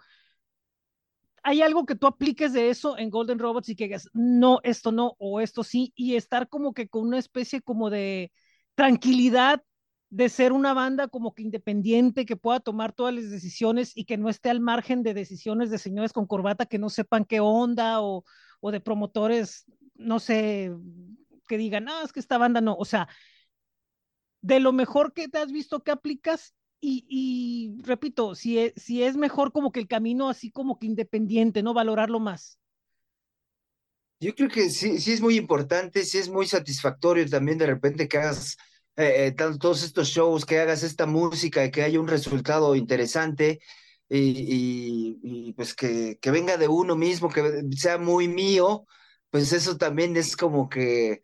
¿Hay 1.43 1.61
algo 1.61 1.85
que 1.85 1.95
tú 1.95 2.07
apliques 2.07 2.51
de 2.53 2.69
eso 2.69 2.97
en 2.97 3.09
Golden 3.09 3.39
Robots 3.39 3.69
y 3.69 3.75
que 3.75 3.85
digas, 3.85 4.09
no, 4.13 4.59
esto 4.63 4.91
no, 4.91 5.15
o 5.17 5.39
esto 5.39 5.63
sí, 5.63 5.93
y 5.95 6.15
estar 6.15 6.49
como 6.49 6.73
que 6.73 6.89
con 6.89 7.07
una 7.07 7.19
especie 7.19 7.61
como 7.61 7.89
de 7.89 8.31
tranquilidad 8.75 9.63
de 10.09 10.29
ser 10.29 10.53
una 10.53 10.73
banda 10.73 11.07
como 11.07 11.33
que 11.33 11.43
independiente, 11.43 12.25
que 12.25 12.35
pueda 12.37 12.59
tomar 12.59 12.93
todas 12.93 13.13
las 13.13 13.29
decisiones 13.29 13.95
y 13.95 14.05
que 14.05 14.17
no 14.17 14.29
esté 14.29 14.49
al 14.49 14.59
margen 14.61 15.03
de 15.03 15.13
decisiones 15.13 15.69
de 15.69 15.77
señores 15.77 16.13
con 16.13 16.27
corbata 16.27 16.65
que 16.65 16.79
no 16.79 16.89
sepan 16.89 17.25
qué 17.25 17.39
onda 17.39 18.01
o, 18.01 18.23
o 18.61 18.71
de 18.71 18.79
promotores, 18.79 19.65
no 19.95 20.19
sé, 20.19 20.71
que 21.47 21.57
digan, 21.57 21.85
no, 21.85 22.03
es 22.03 22.13
que 22.13 22.19
esta 22.19 22.37
banda 22.37 22.61
no, 22.61 22.75
o 22.75 22.85
sea, 22.85 23.07
de 24.41 24.59
lo 24.59 24.71
mejor 24.71 25.13
que 25.13 25.27
te 25.27 25.39
has 25.39 25.51
visto 25.51 25.83
que 25.83 25.91
aplicas 25.91 26.53
y, 26.79 27.75
repito, 27.83 28.35
si 28.35 28.59
es, 28.59 28.73
si 28.75 29.03
es 29.03 29.17
mejor 29.17 29.51
como 29.51 29.71
que 29.71 29.79
el 29.79 29.87
camino 29.87 30.29
así 30.29 30.51
como 30.51 30.77
que 30.77 30.85
independiente, 30.85 31.63
¿no? 31.63 31.73
Valorarlo 31.73 32.19
más. 32.19 32.59
Yo 34.19 34.33
creo 34.35 34.49
que 34.49 34.69
sí, 34.69 34.99
sí 34.99 35.11
es 35.11 35.21
muy 35.21 35.37
importante, 35.37 36.05
sí 36.05 36.17
es 36.17 36.29
muy 36.29 36.47
satisfactorio 36.47 37.27
también 37.27 37.57
de 37.57 37.67
repente 37.67 38.07
que 38.07 38.17
hagas 38.17 38.57
eh, 38.95 39.27
eh 39.27 39.31
todos 39.59 39.83
estos 39.83 40.07
shows, 40.09 40.45
que 40.45 40.59
hagas 40.59 40.83
esta 40.83 41.05
música 41.05 41.65
y 41.65 41.71
que 41.71 41.83
haya 41.83 41.99
un 41.99 42.07
resultado 42.07 42.75
interesante 42.75 43.59
y, 44.09 45.53
pues 45.53 45.75
que 45.75 46.17
venga 46.31 46.57
de 46.57 46.67
uno 46.67 46.95
mismo, 46.95 47.29
que 47.29 47.63
sea 47.75 47.97
muy 47.97 48.27
mío, 48.27 48.85
pues 49.29 49.51
eso 49.51 49.77
también 49.77 50.15
es 50.15 50.37
como 50.37 50.69
que 50.69 51.21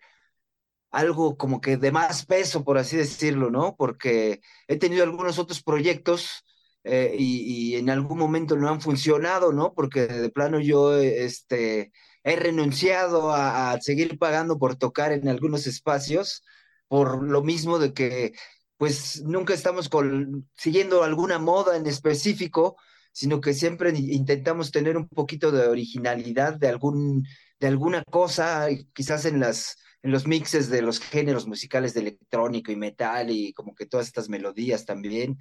algo 0.93 1.37
como 1.37 1.59
que 1.59 1.77
de 1.77 1.91
más 1.91 2.25
peso, 2.25 2.63
por 2.63 2.77
así 2.77 2.95
decirlo, 2.97 3.49
¿no? 3.49 3.75
Porque 3.75 4.41
he 4.67 4.77
tenido 4.77 5.03
algunos 5.03 5.39
otros 5.39 5.63
proyectos 5.63 6.45
eh, 6.83 7.15
y, 7.17 7.75
en 7.75 7.89
algún 7.89 8.19
momento 8.19 8.55
no 8.55 8.69
han 8.69 8.79
funcionado, 8.79 9.51
¿no? 9.53 9.73
Porque 9.73 10.07
de 10.07 10.29
plano 10.29 10.59
yo 10.59 10.97
este, 10.97 11.91
he 12.23 12.35
renunciado 12.35 13.33
a, 13.33 13.79
seguir 13.81 14.19
pagando 14.19 14.59
por 14.59 14.75
tocar 14.75 15.11
en 15.13 15.27
algunos 15.29 15.65
espacios, 15.67 16.43
por 16.87 17.23
lo 17.23 17.43
mismo 17.43 17.79
de 17.79 17.93
que 17.93 18.33
pues 18.77 19.23
nunca 19.23 19.53
estamos 19.53 19.89
con, 19.89 20.49
siguiendo 20.57 21.03
alguna 21.03 21.39
moda 21.39 21.77
en 21.77 21.87
específico, 21.87 22.75
sino 23.11 23.41
que 23.41 23.53
siempre 23.53 23.91
intentamos 23.97 24.71
tener 24.71 24.97
un 24.97 25.07
poquito 25.07 25.51
de 25.51 25.67
originalidad 25.67 26.55
de, 26.55 26.67
algún, 26.67 27.25
de 27.59 27.67
alguna 27.67 28.03
cosa, 28.03 28.67
quizás 28.93 29.25
en 29.25 29.39
las 29.39 29.77
en 30.03 30.11
los 30.11 30.27
mixes 30.27 30.69
de 30.69 30.81
los 30.81 30.99
géneros 30.99 31.47
musicales 31.47 31.93
de 31.93 32.01
electrónico 32.01 32.71
y 32.71 32.75
metal 32.75 33.31
y 33.31 33.53
como 33.53 33.73
que 33.73 33.85
todas 33.85 34.07
estas 34.07 34.29
melodías 34.29 34.85
también. 34.85 35.39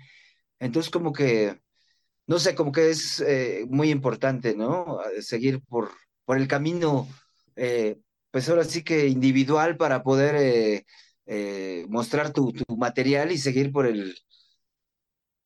Entonces 0.60 0.90
como 0.90 1.12
que, 1.12 1.60
no 2.26 2.38
sé, 2.38 2.54
como 2.54 2.72
que 2.72 2.90
es 2.90 3.20
eh, 3.20 3.66
muy 3.68 3.90
importante, 3.90 4.54
¿no? 4.56 5.00
Seguir 5.20 5.62
por, 5.62 5.90
por 6.24 6.38
el 6.38 6.48
camino, 6.48 7.08
eh, 7.56 7.98
pues 8.30 8.48
ahora 8.48 8.64
sí 8.64 8.84
que 8.84 9.08
individual 9.08 9.76
para 9.76 10.02
poder 10.04 10.84
eh, 11.26 11.86
mostrar 11.88 12.32
tu, 12.32 12.52
tu, 12.52 12.76
material 12.76 13.32
y 13.32 13.38
seguir 13.38 13.72
por 13.72 13.86
el... 13.86 14.16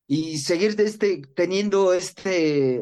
Y 0.09 0.39
seguir 0.39 0.81
este, 0.81 1.23
teniendo 1.35 1.93
este, 1.93 2.81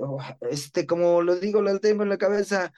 este, 0.50 0.86
como 0.86 1.22
lo 1.22 1.36
digo, 1.36 1.62
lo 1.62 1.78
tengo 1.80 2.02
en 2.02 2.10
la 2.10 2.18
cabeza, 2.18 2.72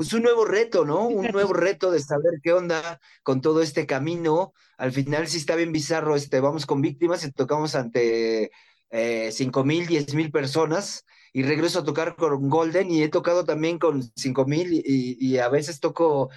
pues 0.00 0.14
un 0.14 0.22
nuevo 0.22 0.46
reto, 0.46 0.86
¿no? 0.86 1.08
Un 1.08 1.26
nuevo 1.26 1.52
reto 1.52 1.90
de 1.90 2.00
saber 2.00 2.40
qué 2.42 2.54
onda 2.54 2.98
con 3.22 3.42
todo 3.42 3.60
este 3.60 3.84
camino. 3.84 4.54
Al 4.78 4.92
final 4.92 5.28
sí 5.28 5.36
está 5.36 5.56
bien 5.56 5.72
bizarro, 5.72 6.16
este, 6.16 6.40
vamos 6.40 6.64
con 6.64 6.80
víctimas 6.80 7.22
y 7.22 7.30
tocamos 7.32 7.74
ante 7.74 8.50
eh, 8.88 9.30
cinco 9.30 9.62
mil, 9.62 9.86
diez 9.86 10.14
mil 10.14 10.30
personas 10.32 11.04
y 11.34 11.42
regreso 11.42 11.80
a 11.80 11.84
tocar 11.84 12.16
con 12.16 12.48
Golden 12.48 12.90
y 12.90 13.02
he 13.02 13.10
tocado 13.10 13.44
también 13.44 13.78
con 13.78 14.02
cinco 14.16 14.46
mil 14.46 14.72
y, 14.72 14.82
y, 15.20 15.36
a 15.36 15.50
veces 15.50 15.80
toco 15.80 16.30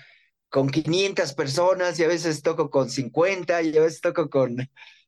con 0.49 0.69
500 0.69 1.31
personas 1.33 1.97
y 2.01 2.03
a 2.03 2.09
veces 2.09 2.41
toco 2.41 2.69
con 2.69 2.89
50 2.89 3.61
y 3.61 3.77
a 3.77 3.81
veces 3.81 4.01
toco 4.01 4.29
con... 4.29 4.57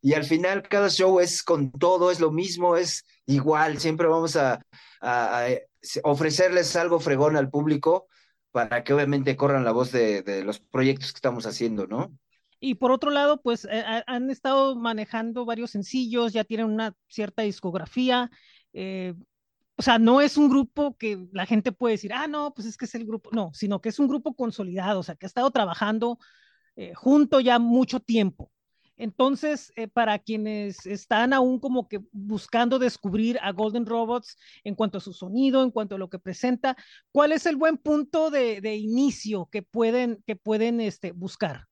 Y 0.02 0.14
al 0.14 0.24
final 0.24 0.64
cada 0.70 0.90
show 0.90 1.20
es 1.20 1.44
con 1.44 1.74
todo, 1.74 2.10
es 2.10 2.22
lo 2.22 2.32
mismo, 2.32 2.78
es 2.78 3.04
igual, 3.26 3.80
siempre 3.80 4.08
vamos 4.08 4.38
a, 4.38 4.62
a, 5.02 5.46
a 5.46 5.50
ofrecerles 6.04 6.74
algo 6.78 7.02
fregón 7.02 7.36
al 7.36 7.50
público 7.50 8.08
para 8.56 8.86
que 8.86 8.94
obviamente 8.94 9.36
corran 9.36 9.66
la 9.66 9.74
voz 9.74 9.92
de, 9.92 10.42
los 10.46 10.62
proyectos 10.62 11.12
que 11.12 11.18
estamos 11.18 11.46
haciendo, 11.46 11.88
¿no? 11.88 12.18
Y 12.62 12.76
por 12.76 12.94
otro 12.94 13.12
lado, 13.12 13.42
pues 13.42 13.68
eh, 13.70 13.84
han 14.08 14.30
estado 14.30 14.78
manejando 14.78 15.44
varios 15.44 15.72
sencillos, 15.72 16.32
ya 16.32 16.46
tienen 16.46 16.68
una 16.68 16.94
cierta 17.10 17.42
discografía. 17.42 18.32
Eh, 18.72 19.14
o 19.76 19.82
sea, 19.82 20.00
no 20.00 20.22
es 20.22 20.38
un 20.38 20.48
grupo 20.48 20.96
que 20.96 21.28
la 21.34 21.46
gente 21.46 21.74
puede 21.74 21.96
decir, 21.96 22.14
ah, 22.14 22.28
no, 22.28 22.54
pues 22.54 22.66
es 22.66 22.78
que 22.78 22.86
es 22.86 22.96
el 22.96 23.06
grupo, 23.06 23.30
no, 23.34 23.52
sino 23.54 23.82
que 23.82 23.90
es 23.90 24.00
un 24.00 24.08
grupo 24.08 24.34
consolidado, 24.36 25.02
o 25.02 25.04
sea, 25.04 25.16
que 25.16 25.26
ha 25.26 25.28
estado 25.28 25.52
trabajando 25.52 26.18
eh, 26.78 26.94
junto 26.96 27.42
ya 27.42 27.60
mucho 27.60 28.00
tiempo. 28.00 28.54
Entonces, 28.98 29.74
eh, 29.76 29.88
para 29.88 30.20
quienes 30.20 30.86
están 30.86 31.34
aún 31.34 31.60
como 31.60 31.88
que 31.88 32.02
buscando 32.12 32.80
descubrir 32.80 33.38
a 33.42 33.52
Golden 33.52 33.86
Robots 33.86 34.38
en 34.64 34.76
cuanto 34.76 35.00
a 35.00 35.02
su 35.02 35.14
sonido, 35.14 35.64
en 35.64 35.72
cuanto 35.72 35.96
a 35.96 35.98
lo 35.98 36.10
que 36.10 36.20
presenta, 36.20 36.78
¿cuál 37.12 37.32
es 37.32 37.46
el 37.46 37.58
buen 37.58 37.78
punto 37.78 38.30
de, 38.32 38.62
de 38.62 38.76
inicio 38.76 39.50
que 39.52 39.62
pueden, 39.62 40.24
que 40.26 40.36
pueden 40.36 40.80
este, 40.80 41.12
buscar? 41.12 41.68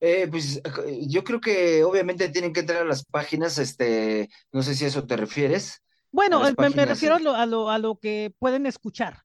Eh, 0.00 0.26
pues 0.30 0.62
yo 1.06 1.22
creo 1.22 1.40
que 1.40 1.84
obviamente 1.84 2.30
tienen 2.30 2.54
que 2.54 2.60
entrar 2.60 2.82
a 2.82 2.86
las 2.86 3.04
páginas, 3.04 3.58
este, 3.58 4.30
no 4.50 4.62
sé 4.62 4.74
si 4.74 4.86
a 4.86 4.88
eso 4.88 5.06
te 5.06 5.16
refieres. 5.16 5.82
Bueno, 6.10 6.40
me, 6.40 6.70
me, 6.70 6.86
refiero 6.86 7.16
a 7.16 7.20
lo, 7.20 7.34
a, 7.34 7.46
lo, 7.46 7.70
a 7.70 7.78
lo 7.78 7.98
que 7.98 8.34
pueden 8.38 8.66
escuchar. 8.66 9.18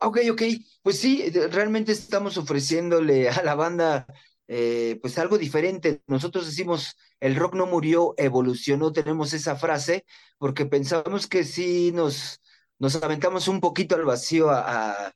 Ok, 0.00 0.18
ok, 0.30 0.42
pues 0.82 0.98
sí, 1.00 1.28
realmente 1.50 1.90
estamos 1.92 2.36
ofreciéndole 2.38 3.28
a 3.28 3.42
la 3.42 3.54
banda 3.56 4.06
eh, 4.46 4.98
pues 5.02 5.18
algo 5.18 5.38
diferente. 5.38 6.02
Nosotros 6.06 6.46
decimos, 6.46 6.96
el 7.20 7.34
rock 7.36 7.54
no 7.54 7.66
murió, 7.66 8.14
evolucionó, 8.16 8.92
tenemos 8.92 9.32
esa 9.32 9.56
frase, 9.56 10.04
porque 10.38 10.66
pensamos 10.66 11.26
que 11.26 11.42
sí 11.44 11.90
nos, 11.92 12.40
nos 12.78 12.94
aventamos 13.02 13.48
un 13.48 13.60
poquito 13.60 13.96
al 13.96 14.04
vacío 14.04 14.50
a, 14.50 15.08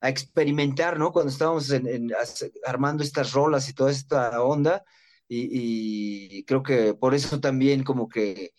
a, 0.00 0.08
experimentar, 0.08 0.98
¿no? 0.98 1.12
Cuando 1.12 1.32
estábamos 1.32 1.70
en, 1.70 2.12
armando 2.64 3.02
estas 3.04 3.32
rolas 3.32 3.68
y 3.68 3.74
toda 3.74 3.90
esta 3.92 4.42
onda, 4.42 4.84
y 5.28 6.44
creo 6.44 6.62
que 6.62 6.94
por 6.94 7.14
eso 7.14 7.40
también 7.40 7.84
como 7.84 8.08
que 8.08 8.52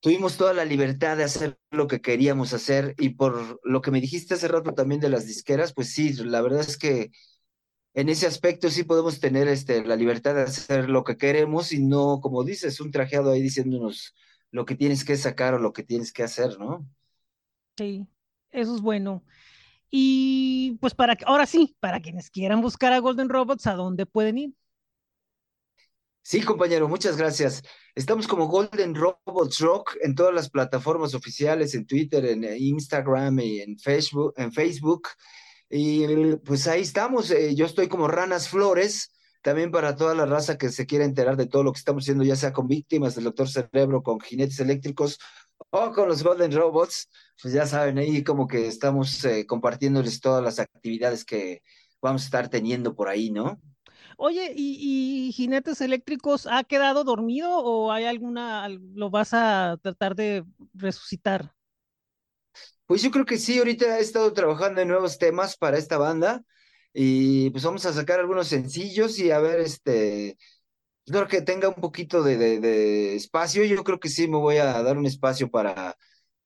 tuvimos 0.00 0.36
toda 0.36 0.52
la 0.54 0.64
libertad 0.64 1.16
de 1.16 1.24
hacer 1.24 1.58
lo 1.70 1.86
que 1.86 2.00
queríamos 2.00 2.52
hacer 2.52 2.94
y 2.98 3.10
por 3.10 3.60
lo 3.64 3.82
que 3.82 3.90
me 3.90 4.00
dijiste 4.00 4.34
hace 4.34 4.48
rato 4.48 4.74
también 4.74 5.00
de 5.00 5.10
las 5.10 5.26
disqueras, 5.26 5.72
pues 5.74 5.92
sí, 5.92 6.12
la 6.14 6.40
verdad 6.42 6.60
es 6.60 6.76
que 6.78 7.10
en 7.94 8.08
ese 8.08 8.26
aspecto 8.26 8.70
sí 8.70 8.84
podemos 8.84 9.20
tener 9.20 9.48
este, 9.48 9.84
la 9.84 9.96
libertad 9.96 10.34
de 10.34 10.42
hacer 10.42 10.88
lo 10.88 11.04
que 11.04 11.16
queremos 11.16 11.72
y 11.72 11.82
no, 11.82 12.20
como 12.20 12.44
dices, 12.44 12.80
un 12.80 12.90
trajeado 12.90 13.32
ahí 13.32 13.42
diciéndonos 13.42 14.14
lo 14.50 14.64
que 14.64 14.76
tienes 14.76 15.04
que 15.04 15.16
sacar 15.16 15.54
o 15.54 15.58
lo 15.58 15.72
que 15.72 15.82
tienes 15.82 16.12
que 16.12 16.22
hacer, 16.22 16.58
¿no? 16.58 16.86
Sí, 17.76 18.06
eso 18.50 18.74
es 18.74 18.80
bueno. 18.80 19.24
Y 19.90 20.78
pues 20.80 20.94
para 20.94 21.16
ahora 21.26 21.46
sí, 21.46 21.76
para 21.80 22.00
quienes 22.00 22.30
quieran 22.30 22.60
buscar 22.60 22.92
a 22.92 23.00
Golden 23.00 23.28
Robots, 23.28 23.66
¿a 23.66 23.74
dónde 23.74 24.06
pueden 24.06 24.38
ir? 24.38 24.54
Sí, 26.22 26.42
compañero, 26.42 26.88
muchas 26.88 27.16
gracias. 27.16 27.62
Estamos 27.94 28.28
como 28.28 28.46
Golden 28.46 28.94
Robots 28.94 29.58
Rock 29.58 29.96
en 30.02 30.14
todas 30.14 30.34
las 30.34 30.50
plataformas 30.50 31.14
oficiales, 31.14 31.74
en 31.74 31.86
Twitter, 31.86 32.24
en 32.24 32.44
Instagram 32.44 33.40
y 33.40 33.60
en 33.60 33.78
Facebook. 33.78 34.34
En 34.36 34.52
Facebook. 34.52 35.08
Y 35.68 36.36
pues 36.36 36.66
ahí 36.66 36.82
estamos. 36.82 37.30
Eh, 37.30 37.54
yo 37.54 37.64
estoy 37.66 37.88
como 37.88 38.06
Ranas 38.06 38.48
Flores, 38.48 39.12
también 39.42 39.70
para 39.70 39.96
toda 39.96 40.14
la 40.14 40.26
raza 40.26 40.58
que 40.58 40.68
se 40.68 40.86
quiera 40.86 41.04
enterar 41.04 41.36
de 41.36 41.46
todo 41.46 41.64
lo 41.64 41.72
que 41.72 41.78
estamos 41.78 42.04
haciendo, 42.04 42.24
ya 42.24 42.36
sea 42.36 42.52
con 42.52 42.68
víctimas 42.68 43.14
del 43.14 43.24
Doctor 43.24 43.48
Cerebro, 43.48 44.02
con 44.02 44.20
jinetes 44.20 44.60
eléctricos 44.60 45.18
o 45.70 45.92
con 45.92 46.08
los 46.08 46.22
Golden 46.22 46.52
Robots. 46.52 47.08
Pues 47.40 47.54
ya 47.54 47.66
saben, 47.66 47.98
ahí 47.98 48.22
como 48.24 48.46
que 48.46 48.66
estamos 48.68 49.24
eh, 49.24 49.46
compartiéndoles 49.46 50.20
todas 50.20 50.44
las 50.44 50.58
actividades 50.58 51.24
que 51.24 51.62
vamos 52.02 52.22
a 52.22 52.24
estar 52.26 52.48
teniendo 52.50 52.94
por 52.94 53.08
ahí, 53.08 53.30
¿no? 53.30 53.60
Oye, 54.22 54.52
¿y, 54.54 55.32
jinetes 55.32 55.80
eléctricos 55.80 56.46
ha 56.46 56.62
quedado 56.64 57.04
dormido 57.04 57.56
o 57.56 57.90
hay 57.90 58.04
alguna, 58.04 58.68
lo 58.68 59.08
vas 59.08 59.30
a 59.32 59.78
tratar 59.82 60.14
de 60.14 60.44
resucitar? 60.74 61.54
Pues 62.84 63.00
yo 63.00 63.10
creo 63.10 63.24
que 63.24 63.38
sí, 63.38 63.56
ahorita 63.56 63.98
he 63.98 64.02
estado 64.02 64.30
trabajando 64.34 64.82
en 64.82 64.88
nuevos 64.88 65.16
temas 65.16 65.56
para 65.56 65.78
esta 65.78 65.96
banda 65.96 66.42
y 66.92 67.48
pues 67.48 67.64
vamos 67.64 67.86
a 67.86 67.94
sacar 67.94 68.20
algunos 68.20 68.48
sencillos 68.48 69.18
y 69.18 69.30
a 69.30 69.38
ver, 69.38 69.60
este, 69.60 70.36
creo 71.06 71.26
que 71.26 71.40
tenga 71.40 71.68
un 71.68 71.76
poquito 71.76 72.22
de, 72.22 72.36
de, 72.36 73.16
espacio, 73.16 73.64
yo 73.64 73.82
creo 73.84 74.00
que 74.00 74.10
sí 74.10 74.28
me 74.28 74.36
voy 74.36 74.58
a 74.58 74.82
dar 74.82 74.98
un 74.98 75.06
espacio 75.06 75.50
para, 75.50 75.96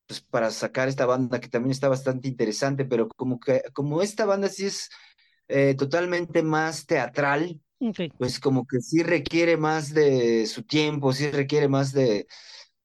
pues, 0.07 0.21
para 0.21 0.53
sacar 0.53 0.87
esta 0.87 1.07
banda 1.07 1.41
que 1.41 1.49
también 1.49 1.73
está 1.73 1.89
bastante 1.89 2.29
interesante, 2.29 2.85
pero 2.85 3.09
como 3.09 3.41
que, 3.41 3.65
como 3.73 4.01
esta 4.01 4.27
banda 4.27 4.49
sí 4.49 4.67
es 4.67 4.91
eh, 5.49 5.75
totalmente 5.77 6.43
más 6.43 6.87
teatral, 6.87 7.61
pues 8.19 8.41
como 8.41 8.67
que 8.67 8.81
sí 8.81 9.03
requiere 9.03 9.57
más 9.57 9.93
de 9.93 10.47
su 10.47 10.63
tiempo, 10.63 11.13
sí 11.13 11.31
requiere 11.31 11.69
más 11.69 11.93
de, 11.93 12.27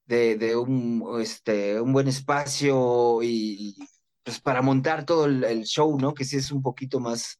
de, 0.05 0.55
un, 0.55 1.19
este, 1.21 1.79
un 1.79 1.93
buen 1.93 2.07
espacio 2.07 3.19
y 3.21 3.75
pues 4.23 4.39
para 4.39 4.61
montar 4.61 5.05
todo 5.05 5.25
el, 5.25 5.63
show, 5.63 5.99
¿no? 5.99 6.13
Que 6.13 6.25
sí 6.25 6.37
es 6.37 6.51
un 6.51 6.61
poquito 6.61 6.99
más, 6.99 7.39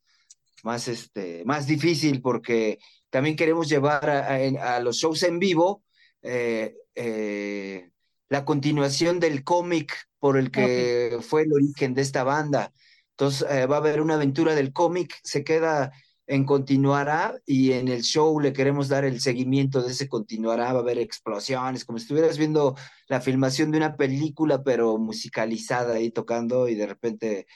más, 0.64 0.88
este, 0.88 1.44
más 1.46 1.68
difícil 1.68 2.22
porque 2.22 2.80
también 3.10 3.36
queremos 3.36 3.68
llevar 3.68 4.10
a, 4.10 4.80
los 4.80 4.98
shows 4.98 5.24
en 5.24 5.40
vivo 5.40 5.84
eh, 6.22 6.76
eh, 6.96 7.90
la 8.30 8.46
continuación 8.46 9.20
del 9.20 9.44
cómic 9.44 9.96
por 10.20 10.38
el 10.38 10.52
que 10.52 11.18
fue 11.22 11.44
el 11.44 11.54
origen 11.54 11.94
de 11.94 12.02
esta 12.04 12.24
banda. 12.24 12.72
Entonces 13.12 13.48
eh, 13.50 13.66
va 13.66 13.78
a 13.78 13.80
haber 13.80 14.02
una 14.02 14.16
aventura 14.16 14.54
del 14.54 14.72
cómic, 14.72 15.20
se 15.24 15.44
queda 15.44 15.92
en 16.30 16.46
continuará 16.46 17.42
y 17.44 17.72
en 17.72 17.88
el 17.88 18.04
show 18.04 18.40
le 18.40 18.54
queremos 18.54 18.88
dar 18.88 19.04
el 19.04 19.20
seguimiento 19.20 19.82
de 19.82 19.92
ese 19.94 20.08
continuará, 20.08 20.74
va 20.74 20.80
a 20.80 20.82
haber 20.84 21.00
explosiones, 21.00 21.84
como 21.86 21.98
si 21.98 22.04
estuvieras 22.04 22.38
viendo 22.38 22.76
la 23.08 23.20
filmación 23.20 23.72
de 23.72 23.80
una 23.80 23.98
película 23.98 24.62
pero 24.64 25.00
musicalizada 25.00 25.96
ahí 25.96 26.12
tocando 26.12 26.70
y 26.70 26.76
de 26.76 26.86
repente 26.86 27.48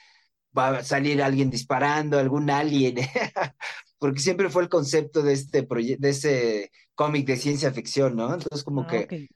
va 0.56 0.78
a 0.78 0.84
salir 0.84 1.22
alguien 1.22 1.50
disparando, 1.50 2.18
algún 2.18 2.50
alien, 2.50 2.96
porque 3.98 4.18
siempre 4.18 4.50
fue 4.50 4.64
el 4.64 4.68
concepto 4.68 5.22
de 5.22 5.34
este 5.34 5.62
de 5.62 6.08
ese 6.08 6.72
cómic 6.96 7.28
de 7.28 7.36
ciencia 7.36 7.70
ficción, 7.70 8.16
¿no? 8.16 8.34
Entonces 8.34 8.64
como 8.64 8.82
ah, 8.82 8.86
que 8.88 9.28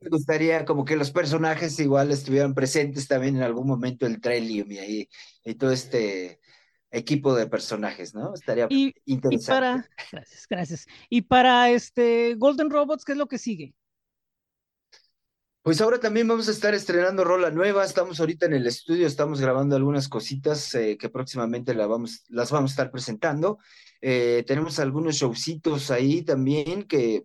me 0.00 0.08
gustaría 0.08 0.64
como 0.64 0.84
que 0.84 0.94
los 0.94 1.10
personajes 1.10 1.80
igual 1.80 2.12
estuvieran 2.12 2.54
presentes 2.54 3.08
también 3.08 3.34
en 3.36 3.42
algún 3.42 3.66
momento 3.66 4.06
el 4.06 4.20
Trellium 4.20 4.70
y 4.70 4.78
ahí 4.78 5.08
y 5.44 5.54
todo 5.56 5.72
este 5.72 6.38
equipo 6.94 7.34
de 7.34 7.46
personajes, 7.46 8.14
¿no? 8.14 8.34
Estaría 8.34 8.66
interesante. 8.70 9.36
Y 9.36 9.46
para, 9.46 9.88
gracias, 10.12 10.46
gracias. 10.48 10.86
Y 11.10 11.22
para 11.22 11.70
este 11.70 12.34
Golden 12.36 12.70
Robots, 12.70 13.04
¿qué 13.04 13.12
es 13.12 13.18
lo 13.18 13.26
que 13.26 13.38
sigue? 13.38 13.74
Pues 15.62 15.80
ahora 15.80 15.98
también 15.98 16.28
vamos 16.28 16.46
a 16.48 16.50
estar 16.50 16.74
estrenando 16.74 17.24
rola 17.24 17.50
nueva. 17.50 17.84
Estamos 17.84 18.20
ahorita 18.20 18.44
en 18.44 18.52
el 18.52 18.66
estudio, 18.66 19.06
estamos 19.06 19.40
grabando 19.40 19.76
algunas 19.76 20.08
cositas 20.08 20.74
eh, 20.74 20.98
que 20.98 21.08
próximamente 21.08 21.74
la 21.74 21.86
vamos, 21.86 22.24
las 22.28 22.50
vamos 22.50 22.72
a 22.72 22.74
estar 22.74 22.90
presentando. 22.90 23.58
Eh, 24.02 24.44
tenemos 24.46 24.78
algunos 24.78 25.16
showcitos 25.16 25.90
ahí 25.90 26.22
también 26.22 26.82
que 26.82 27.24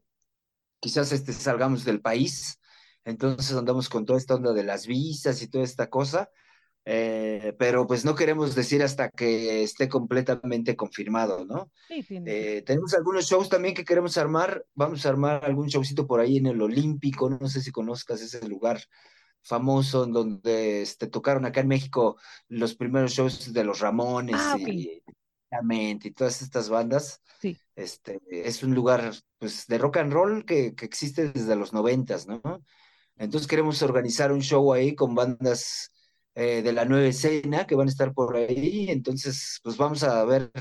quizás 0.80 1.12
este, 1.12 1.34
salgamos 1.34 1.84
del 1.84 2.00
país. 2.00 2.62
Entonces 3.04 3.58
andamos 3.58 3.90
con 3.90 4.06
toda 4.06 4.18
esta 4.18 4.36
onda 4.36 4.54
de 4.54 4.64
las 4.64 4.88
visas 4.88 5.42
y 5.42 5.50
toda 5.50 5.66
esta 5.66 5.90
cosa. 5.90 6.30
Eh, 6.92 7.54
pero 7.60 7.86
pues 7.86 8.04
no 8.04 8.16
queremos 8.16 8.56
decir 8.56 8.82
hasta 8.82 9.10
que 9.10 9.62
esté 9.62 9.88
completamente 9.88 10.76
confirmado, 10.76 11.46
¿no? 11.46 11.72
Sí, 11.88 12.04
eh, 12.10 12.64
tenemos 12.66 12.96
algunos 12.96 13.28
shows 13.28 13.48
también 13.48 13.76
que 13.76 13.86
queremos 13.86 14.18
armar, 14.18 14.66
vamos 14.74 15.06
a 15.06 15.10
armar 15.10 15.46
algún 15.46 15.68
showcito 15.68 16.08
por 16.08 16.20
ahí 16.20 16.38
en 16.38 16.48
el 16.48 16.60
Olímpico, 16.60 17.30
no 17.30 17.48
sé 17.48 17.62
si 17.62 17.72
conozcas 17.72 18.22
ese 18.22 18.44
lugar 18.48 18.82
famoso 19.44 20.06
en 20.06 20.14
donde 20.14 20.82
este, 20.82 21.06
tocaron 21.06 21.46
acá 21.46 21.60
en 21.60 21.68
México 21.68 22.18
los 22.48 22.74
primeros 22.74 23.12
shows 23.12 23.54
de 23.54 23.64
los 23.64 23.82
Ramones 23.82 24.36
ah, 24.40 24.58
y, 24.58 25.04
y 26.02 26.12
todas 26.12 26.42
estas 26.42 26.70
bandas. 26.70 27.22
Sí. 27.40 27.56
Este, 27.76 28.20
es 28.32 28.64
un 28.64 28.74
lugar 28.74 29.14
pues 29.38 29.68
de 29.68 29.78
rock 29.78 29.98
and 29.98 30.12
roll 30.12 30.44
que, 30.44 30.74
que 30.74 30.86
existe 30.86 31.30
desde 31.30 31.56
los 31.56 31.72
noventas, 31.72 32.26
¿no? 32.26 32.42
Entonces 33.16 33.48
queremos 33.48 33.80
organizar 33.84 34.32
un 34.32 34.42
show 34.42 34.74
ahí 34.74 34.96
con 34.96 35.14
bandas 35.14 35.92
eh, 36.40 36.62
de 36.62 36.72
la 36.72 36.86
nueva 36.86 37.06
escena 37.08 37.68
que 37.68 37.76
van 37.76 37.88
a 37.88 37.92
estar 37.92 38.14
por 38.14 38.38
ahí. 38.38 38.90
Entonces, 38.90 39.60
pues 39.62 39.76
vamos 39.76 40.04
a 40.04 40.24
ver, 40.24 40.52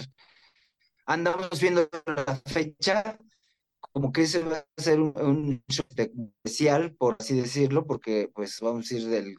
andamos 1.07 1.61
viendo 1.61 1.89
la 2.05 2.43
fecha, 2.47 3.17
como 3.93 4.11
que 4.13 4.23
ese 4.23 4.43
va 4.43 4.59
a 4.59 4.83
ser 4.83 5.01
un, 5.01 5.63
show 5.69 5.85
especial, 5.97 6.97
por 6.97 7.17
así 7.21 7.41
decirlo, 7.41 7.87
porque 7.87 8.29
pues 8.35 8.61
vamos 8.61 8.91
a 8.91 8.95
ir 8.97 9.07
del, 9.07 9.37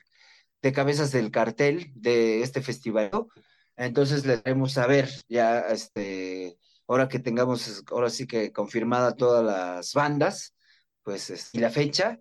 de 0.62 0.72
cabezas 0.72 1.12
del 1.12 1.30
cartel 1.30 1.92
de 1.96 2.42
este 2.42 2.62
festival. 2.62 3.12
Entonces 3.76 4.26
le 4.26 4.38
daremos 4.38 4.78
a 4.78 4.88
ver 4.88 5.10
ya, 5.28 5.60
este, 5.62 6.58
ahora 6.88 7.10
que 7.10 7.20
tengamos, 7.20 7.84
ahora 7.92 8.10
sí 8.10 8.28
que 8.28 8.54
confirmada 8.54 9.16
todas 9.16 9.44
las 9.44 9.94
bandas, 9.94 10.56
pues, 11.04 11.50
y 11.54 11.60
la 11.60 11.70
fecha, 11.70 12.18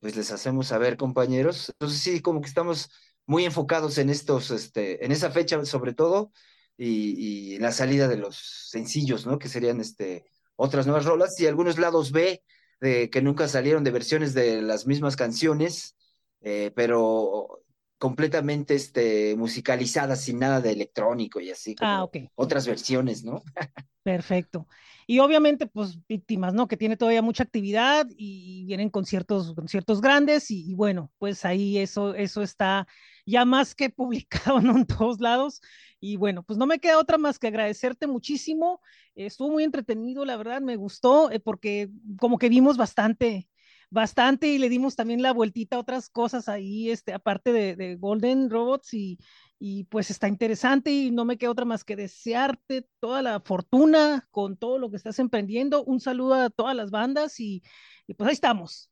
pues 0.00 0.16
les 0.16 0.32
hacemos 0.32 0.68
saber, 0.68 0.96
compañeros. 0.96 1.68
Entonces 1.70 2.00
sí, 2.00 2.20
como 2.20 2.40
que 2.40 2.48
estamos 2.48 2.90
muy 3.30 3.44
enfocados 3.44 3.96
en 3.98 4.10
estos, 4.10 4.50
este, 4.50 5.04
en 5.04 5.12
esa 5.12 5.30
fecha 5.30 5.64
sobre 5.64 5.94
todo, 5.94 6.32
y, 6.76 7.58
la 7.58 7.70
salida 7.70 8.08
de 8.08 8.16
los 8.16 8.36
sencillos, 8.70 9.24
¿no? 9.24 9.38
Que 9.38 9.48
serían 9.48 9.80
este, 9.80 10.24
otras 10.56 10.86
nuevas 10.86 11.04
rolas 11.04 11.38
y 11.38 11.46
algunos 11.46 11.78
lados 11.78 12.10
B 12.10 12.42
de, 12.80 13.08
que 13.08 13.22
nunca 13.22 13.46
salieron 13.46 13.84
de 13.84 13.92
versiones 13.92 14.34
de 14.34 14.62
las 14.62 14.88
mismas 14.88 15.14
canciones, 15.14 15.94
eh, 16.40 16.72
pero 16.74 17.62
completamente 17.98 18.74
este, 18.74 19.36
musicalizadas 19.36 20.22
sin 20.22 20.40
nada 20.40 20.60
de 20.60 20.72
electrónico 20.72 21.38
y 21.38 21.52
así. 21.52 21.76
ah, 21.82 22.08
Otras 22.34 22.66
versiones, 22.66 23.22
¿no? 23.22 23.44
Perfecto. 24.02 24.66
Y 25.10 25.18
obviamente, 25.18 25.66
pues 25.66 25.98
víctimas, 26.08 26.54
¿no? 26.54 26.68
Que 26.68 26.76
tiene 26.76 26.96
todavía 26.96 27.20
mucha 27.20 27.42
actividad 27.42 28.06
y 28.16 28.64
vienen 28.64 28.90
conciertos, 28.90 29.54
conciertos 29.54 30.00
grandes 30.00 30.52
y, 30.52 30.72
bueno, 30.74 31.10
pues 31.18 31.44
ahí 31.44 31.78
eso, 31.78 32.14
eso 32.14 32.42
está 32.42 32.86
ya 33.30 33.44
más 33.44 33.74
que 33.74 33.90
publicado 33.90 34.58
en 34.60 34.86
todos 34.86 35.20
lados. 35.20 35.60
Y 36.00 36.16
bueno, 36.16 36.42
pues 36.42 36.58
no 36.58 36.66
me 36.66 36.78
queda 36.80 36.98
otra 36.98 37.18
más 37.18 37.38
que 37.38 37.48
agradecerte 37.48 38.06
muchísimo. 38.06 38.80
estuvo 39.14 39.50
muy 39.50 39.64
entretenido, 39.64 40.24
la 40.24 40.36
verdad, 40.36 40.60
me 40.60 40.76
gustó, 40.76 41.30
eh, 41.30 41.40
porque 41.40 41.90
como 42.18 42.38
que 42.38 42.48
vimos 42.48 42.76
bastante, 42.76 43.48
bastante 43.90 44.48
y 44.48 44.58
le 44.58 44.68
dimos 44.68 44.96
también 44.96 45.22
la 45.22 45.32
vueltita 45.32 45.76
a 45.76 45.80
otras 45.80 46.08
cosas 46.08 46.48
ahí, 46.48 46.90
este, 46.90 47.12
aparte 47.12 47.52
de, 47.52 47.96
Golden 47.96 48.50
Robots 48.50 48.94
y, 48.94 49.18
y, 49.58 49.84
pues 49.84 50.10
está 50.10 50.28
interesante 50.28 50.90
y 50.90 51.10
no 51.10 51.24
me 51.24 51.36
queda 51.38 51.50
otra 51.50 51.64
más 51.66 51.84
que 51.84 51.96
desearte 51.96 52.88
toda 53.00 53.22
la 53.22 53.40
fortuna 53.40 54.26
con 54.30 54.56
todo 54.56 54.78
lo 54.78 54.90
que 54.90 54.96
estás 54.96 55.18
emprendiendo. 55.18 55.84
Un 55.84 56.00
saludo 56.00 56.34
a 56.34 56.50
todas 56.50 56.74
las 56.76 56.90
bandas 56.90 57.40
y, 57.40 57.62
y 58.06 58.14
pues 58.14 58.28
ahí 58.28 58.34
estamos, 58.34 58.90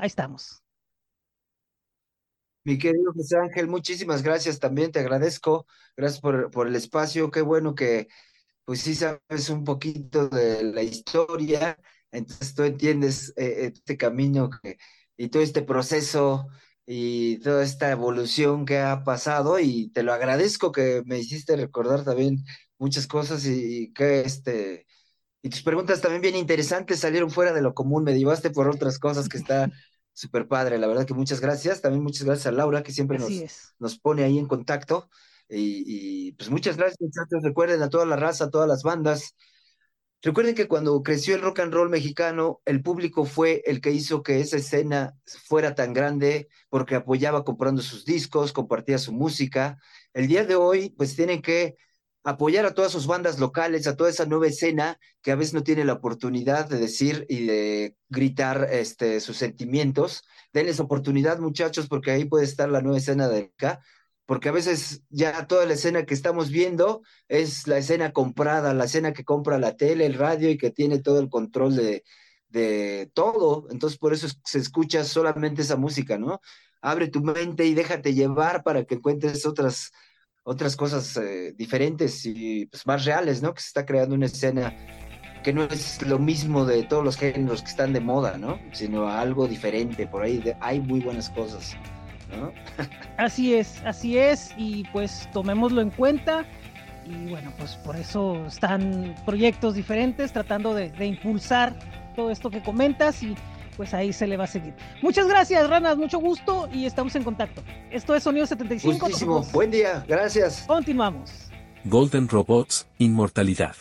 ahí 0.00 0.06
estamos. 0.06 0.63
Mi 2.64 2.78
querido 2.78 3.12
José 3.12 3.36
Ángel, 3.38 3.68
muchísimas 3.68 4.22
gracias 4.22 4.58
también, 4.58 4.90
te 4.90 4.98
agradezco, 5.00 5.66
gracias 5.96 6.20
por, 6.20 6.50
por 6.50 6.66
el 6.66 6.74
espacio, 6.76 7.30
qué 7.30 7.42
bueno 7.42 7.74
que 7.74 8.08
pues 8.64 8.80
sí 8.82 8.94
sabes 8.94 9.50
un 9.50 9.64
poquito 9.64 10.28
de 10.28 10.64
la 10.64 10.82
historia, 10.82 11.78
entonces 12.12 12.54
tú 12.54 12.64
entiendes 12.64 13.34
eh, 13.36 13.72
este 13.74 13.96
camino 13.98 14.50
y 15.16 15.28
todo 15.28 15.42
este 15.42 15.62
proceso 15.62 16.46
y 16.86 17.38
toda 17.40 17.64
esta 17.64 17.90
evolución 17.90 18.64
que 18.66 18.78
ha 18.80 19.04
pasado 19.04 19.58
y 19.60 19.90
te 19.90 20.02
lo 20.02 20.12
agradezco 20.14 20.72
que 20.72 21.02
me 21.06 21.18
hiciste 21.18 21.56
recordar 21.56 22.04
también 22.04 22.44
muchas 22.78 23.06
cosas 23.06 23.46
y, 23.46 23.92
que 23.94 24.22
este 24.22 24.86
y 25.42 25.50
tus 25.50 25.62
preguntas 25.62 26.00
también 26.00 26.22
bien 26.22 26.36
interesantes 26.36 27.00
salieron 27.00 27.30
fuera 27.30 27.52
de 27.52 27.62
lo 27.62 27.74
común, 27.74 28.04
me 28.04 28.16
llevaste 28.18 28.50
por 28.50 28.68
otras 28.68 28.98
cosas 28.98 29.28
que 29.28 29.38
está 29.38 29.70
súper 30.14 30.48
padre, 30.48 30.78
la 30.78 30.86
verdad 30.86 31.04
que 31.04 31.12
muchas 31.12 31.40
gracias. 31.40 31.82
También 31.82 32.02
muchas 32.02 32.24
gracias 32.24 32.46
a 32.46 32.52
Laura, 32.52 32.82
que 32.82 32.92
siempre 32.92 33.18
nos, 33.18 33.30
nos 33.78 33.98
pone 33.98 34.24
ahí 34.24 34.38
en 34.38 34.46
contacto. 34.46 35.10
Y, 35.48 36.32
pues 36.32 36.48
muchas 36.48 36.76
gracias, 36.76 36.98
muchachos. 37.00 37.42
Recuerden 37.42 37.82
a 37.82 37.90
toda 37.90 38.06
la 38.06 38.16
raza, 38.16 38.44
a 38.44 38.50
todas 38.50 38.68
las 38.68 38.82
bandas. 38.82 39.34
Recuerden 40.22 40.54
que 40.54 40.68
cuando 40.68 41.02
creció 41.02 41.34
el 41.34 41.42
rock 41.42 41.60
and 41.60 41.74
roll 41.74 41.90
mexicano, 41.90 42.62
el 42.64 42.82
público 42.82 43.26
fue 43.26 43.62
el 43.66 43.82
que 43.82 43.90
hizo 43.90 44.22
que 44.22 44.40
esa 44.40 44.56
escena 44.56 45.14
fuera 45.26 45.74
tan 45.74 45.92
grande 45.92 46.48
porque 46.70 46.94
apoyaba 46.94 47.44
comprando 47.44 47.82
sus 47.82 48.06
discos, 48.06 48.54
compartía 48.54 48.96
su 48.96 49.12
música. 49.12 49.78
El 50.14 50.26
día 50.26 50.46
de 50.46 50.56
hoy, 50.56 50.90
pues 50.96 51.14
tienen 51.14 51.42
que 51.42 51.76
apoyar 52.24 52.64
a 52.64 52.72
todas 52.72 52.90
sus 52.90 53.06
bandas 53.06 53.38
locales, 53.38 53.86
a 53.86 53.96
toda 53.96 54.08
esa 54.08 54.24
nueva 54.24 54.46
escena 54.46 54.98
que 55.22 55.30
a 55.30 55.36
veces 55.36 55.52
no 55.52 55.62
tiene 55.62 55.84
la 55.84 55.92
oportunidad 55.92 56.66
de 56.68 56.78
decir 56.78 57.26
y 57.28 57.46
de 57.46 57.96
gritar 58.08 58.68
este, 58.72 59.20
sus 59.20 59.36
sentimientos. 59.36 60.24
Denles 60.52 60.80
oportunidad, 60.80 61.38
muchachos, 61.38 61.86
porque 61.86 62.10
ahí 62.10 62.24
puede 62.24 62.44
estar 62.44 62.68
la 62.70 62.80
nueva 62.80 62.96
escena 62.96 63.28
de 63.28 63.52
acá, 63.54 63.80
porque 64.24 64.48
a 64.48 64.52
veces 64.52 65.02
ya 65.10 65.46
toda 65.46 65.66
la 65.66 65.74
escena 65.74 66.06
que 66.06 66.14
estamos 66.14 66.48
viendo 66.48 67.02
es 67.28 67.68
la 67.68 67.76
escena 67.76 68.12
comprada, 68.12 68.72
la 68.72 68.86
escena 68.86 69.12
que 69.12 69.24
compra 69.24 69.58
la 69.58 69.76
tele, 69.76 70.06
el 70.06 70.14
radio 70.14 70.48
y 70.50 70.56
que 70.56 70.70
tiene 70.70 71.00
todo 71.00 71.20
el 71.20 71.28
control 71.28 71.76
de, 71.76 72.04
de 72.48 73.10
todo. 73.12 73.66
Entonces, 73.70 73.98
por 73.98 74.14
eso 74.14 74.28
se 74.44 74.58
escucha 74.58 75.04
solamente 75.04 75.60
esa 75.60 75.76
música, 75.76 76.16
¿no? 76.16 76.40
Abre 76.80 77.08
tu 77.08 77.22
mente 77.22 77.66
y 77.66 77.74
déjate 77.74 78.14
llevar 78.14 78.62
para 78.62 78.84
que 78.84 78.94
encuentres 78.94 79.44
otras 79.44 79.90
otras 80.44 80.76
cosas 80.76 81.16
eh, 81.16 81.54
diferentes 81.56 82.24
y 82.26 82.66
pues, 82.66 82.86
más 82.86 83.04
reales, 83.04 83.42
¿no? 83.42 83.52
Que 83.52 83.62
se 83.62 83.68
está 83.68 83.84
creando 83.84 84.14
una 84.14 84.26
escena 84.26 84.74
que 85.42 85.52
no 85.52 85.64
es 85.64 86.00
lo 86.02 86.18
mismo 86.18 86.64
de 86.64 86.84
todos 86.84 87.04
los 87.04 87.16
géneros 87.16 87.62
que 87.62 87.68
están 87.68 87.92
de 87.92 88.00
moda, 88.00 88.38
¿no? 88.38 88.58
Sino 88.72 89.08
algo 89.08 89.46
diferente, 89.46 90.06
por 90.06 90.22
ahí 90.22 90.42
hay 90.60 90.80
muy 90.80 91.00
buenas 91.00 91.28
cosas, 91.30 91.76
¿no? 92.30 92.52
así 93.18 93.54
es, 93.54 93.82
así 93.84 94.16
es, 94.18 94.52
y 94.56 94.84
pues 94.92 95.28
tomémoslo 95.32 95.80
en 95.80 95.90
cuenta. 95.90 96.44
Y 97.06 97.30
bueno, 97.30 97.52
pues 97.58 97.76
por 97.76 97.96
eso 97.96 98.46
están 98.46 99.14
proyectos 99.26 99.74
diferentes 99.74 100.32
tratando 100.32 100.72
de, 100.72 100.88
de 100.90 101.06
impulsar 101.06 101.78
todo 102.16 102.30
esto 102.30 102.48
que 102.48 102.62
comentas 102.62 103.22
y 103.22 103.34
pues 103.76 103.94
ahí 103.94 104.12
se 104.12 104.26
le 104.26 104.36
va 104.36 104.44
a 104.44 104.48
seguir. 104.48 104.74
Muchas 105.02 105.26
gracias, 105.26 105.68
Ranas, 105.68 105.96
mucho 105.96 106.18
gusto 106.18 106.68
y 106.72 106.86
estamos 106.86 107.14
en 107.16 107.24
contacto. 107.24 107.62
Esto 107.90 108.14
es 108.14 108.22
Sonido 108.22 108.46
75. 108.46 109.06
Muchísimo. 109.06 109.42
Buen 109.52 109.70
día, 109.70 110.04
gracias. 110.06 110.64
Continuamos. 110.66 111.30
Golden 111.84 112.28
Robots, 112.28 112.86
Inmortalidad. 112.98 113.76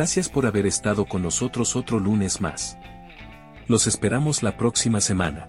Gracias 0.00 0.30
por 0.30 0.46
haber 0.46 0.64
estado 0.64 1.04
con 1.04 1.20
nosotros 1.20 1.76
otro 1.76 2.00
lunes 2.00 2.40
más. 2.40 2.78
Los 3.68 3.86
esperamos 3.86 4.42
la 4.42 4.56
próxima 4.56 4.98
semana. 4.98 5.46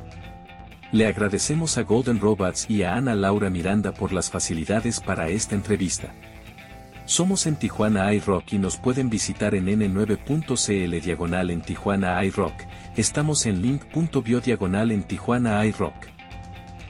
Le 0.91 1.07
agradecemos 1.07 1.77
a 1.77 1.83
Golden 1.83 2.19
Robots 2.19 2.69
y 2.69 2.83
a 2.83 2.95
Ana 2.95 3.15
Laura 3.15 3.49
Miranda 3.49 3.93
por 3.93 4.11
las 4.11 4.29
facilidades 4.29 4.99
para 4.99 5.29
esta 5.29 5.55
entrevista. 5.55 6.13
Somos 7.05 7.45
en 7.45 7.55
Tijuana 7.55 8.13
iRock 8.13 8.51
y 8.51 8.57
nos 8.57 8.75
pueden 8.75 9.09
visitar 9.09 9.55
en 9.55 9.67
n9.cl 9.67 10.99
diagonal 10.99 11.49
en 11.49 11.61
Tijuana 11.61 12.21
iRock. 12.25 12.65
Estamos 12.97 13.45
en 13.45 13.61
link.bio 13.61 14.41
diagonal 14.41 14.91
en 14.91 15.03
Tijuana 15.03 15.65
iRock. 15.65 15.95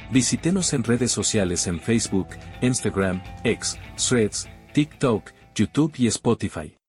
Visítenos 0.09 0.73
en 0.73 0.83
redes 0.83 1.11
sociales 1.11 1.67
en 1.67 1.79
Facebook, 1.79 2.29
Instagram, 2.61 3.21
X, 3.43 3.77
Threads, 3.97 4.49
TikTok, 4.73 5.29
YouTube 5.53 5.93
y 5.99 6.07
Spotify. 6.07 6.80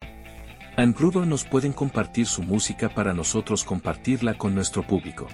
En 0.76 0.94
nos 1.26 1.44
pueden 1.44 1.72
compartir 1.74 2.26
su 2.26 2.42
música 2.42 2.88
para 2.88 3.12
nosotros 3.12 3.62
compartirla 3.62 4.38
con 4.38 4.54
nuestro 4.54 4.82
público. 4.82 5.28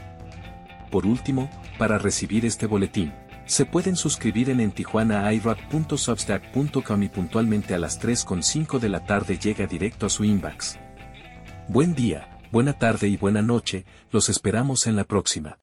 Por 0.91 1.07
último, 1.07 1.49
para 1.79 1.97
recibir 1.97 2.45
este 2.45 2.67
boletín, 2.67 3.15
se 3.45 3.65
pueden 3.65 3.95
suscribir 3.95 4.51
en 4.51 4.59
entijuanairock.substack.com 4.61 7.03
y 7.03 7.09
puntualmente 7.09 7.75
a 7.75 7.79
las 7.79 8.03
3.5 8.03 8.81
de 8.81 8.89
la 8.89 9.07
tarde 9.07 9.39
llega 9.39 9.67
directo 9.67 10.07
a 10.07 10.11
su 10.11 10.25
inbox. 10.25 10.77
Buen 11.69 11.95
día, 11.95 12.41
buena 12.51 12.73
tarde 12.73 13.07
y 13.09 13.17
buena 13.17 13.41
noche, 13.41 13.85
los 14.11 14.29
esperamos 14.29 14.89
en 14.89 14.97
la 14.97 15.05
próxima. 15.05 15.61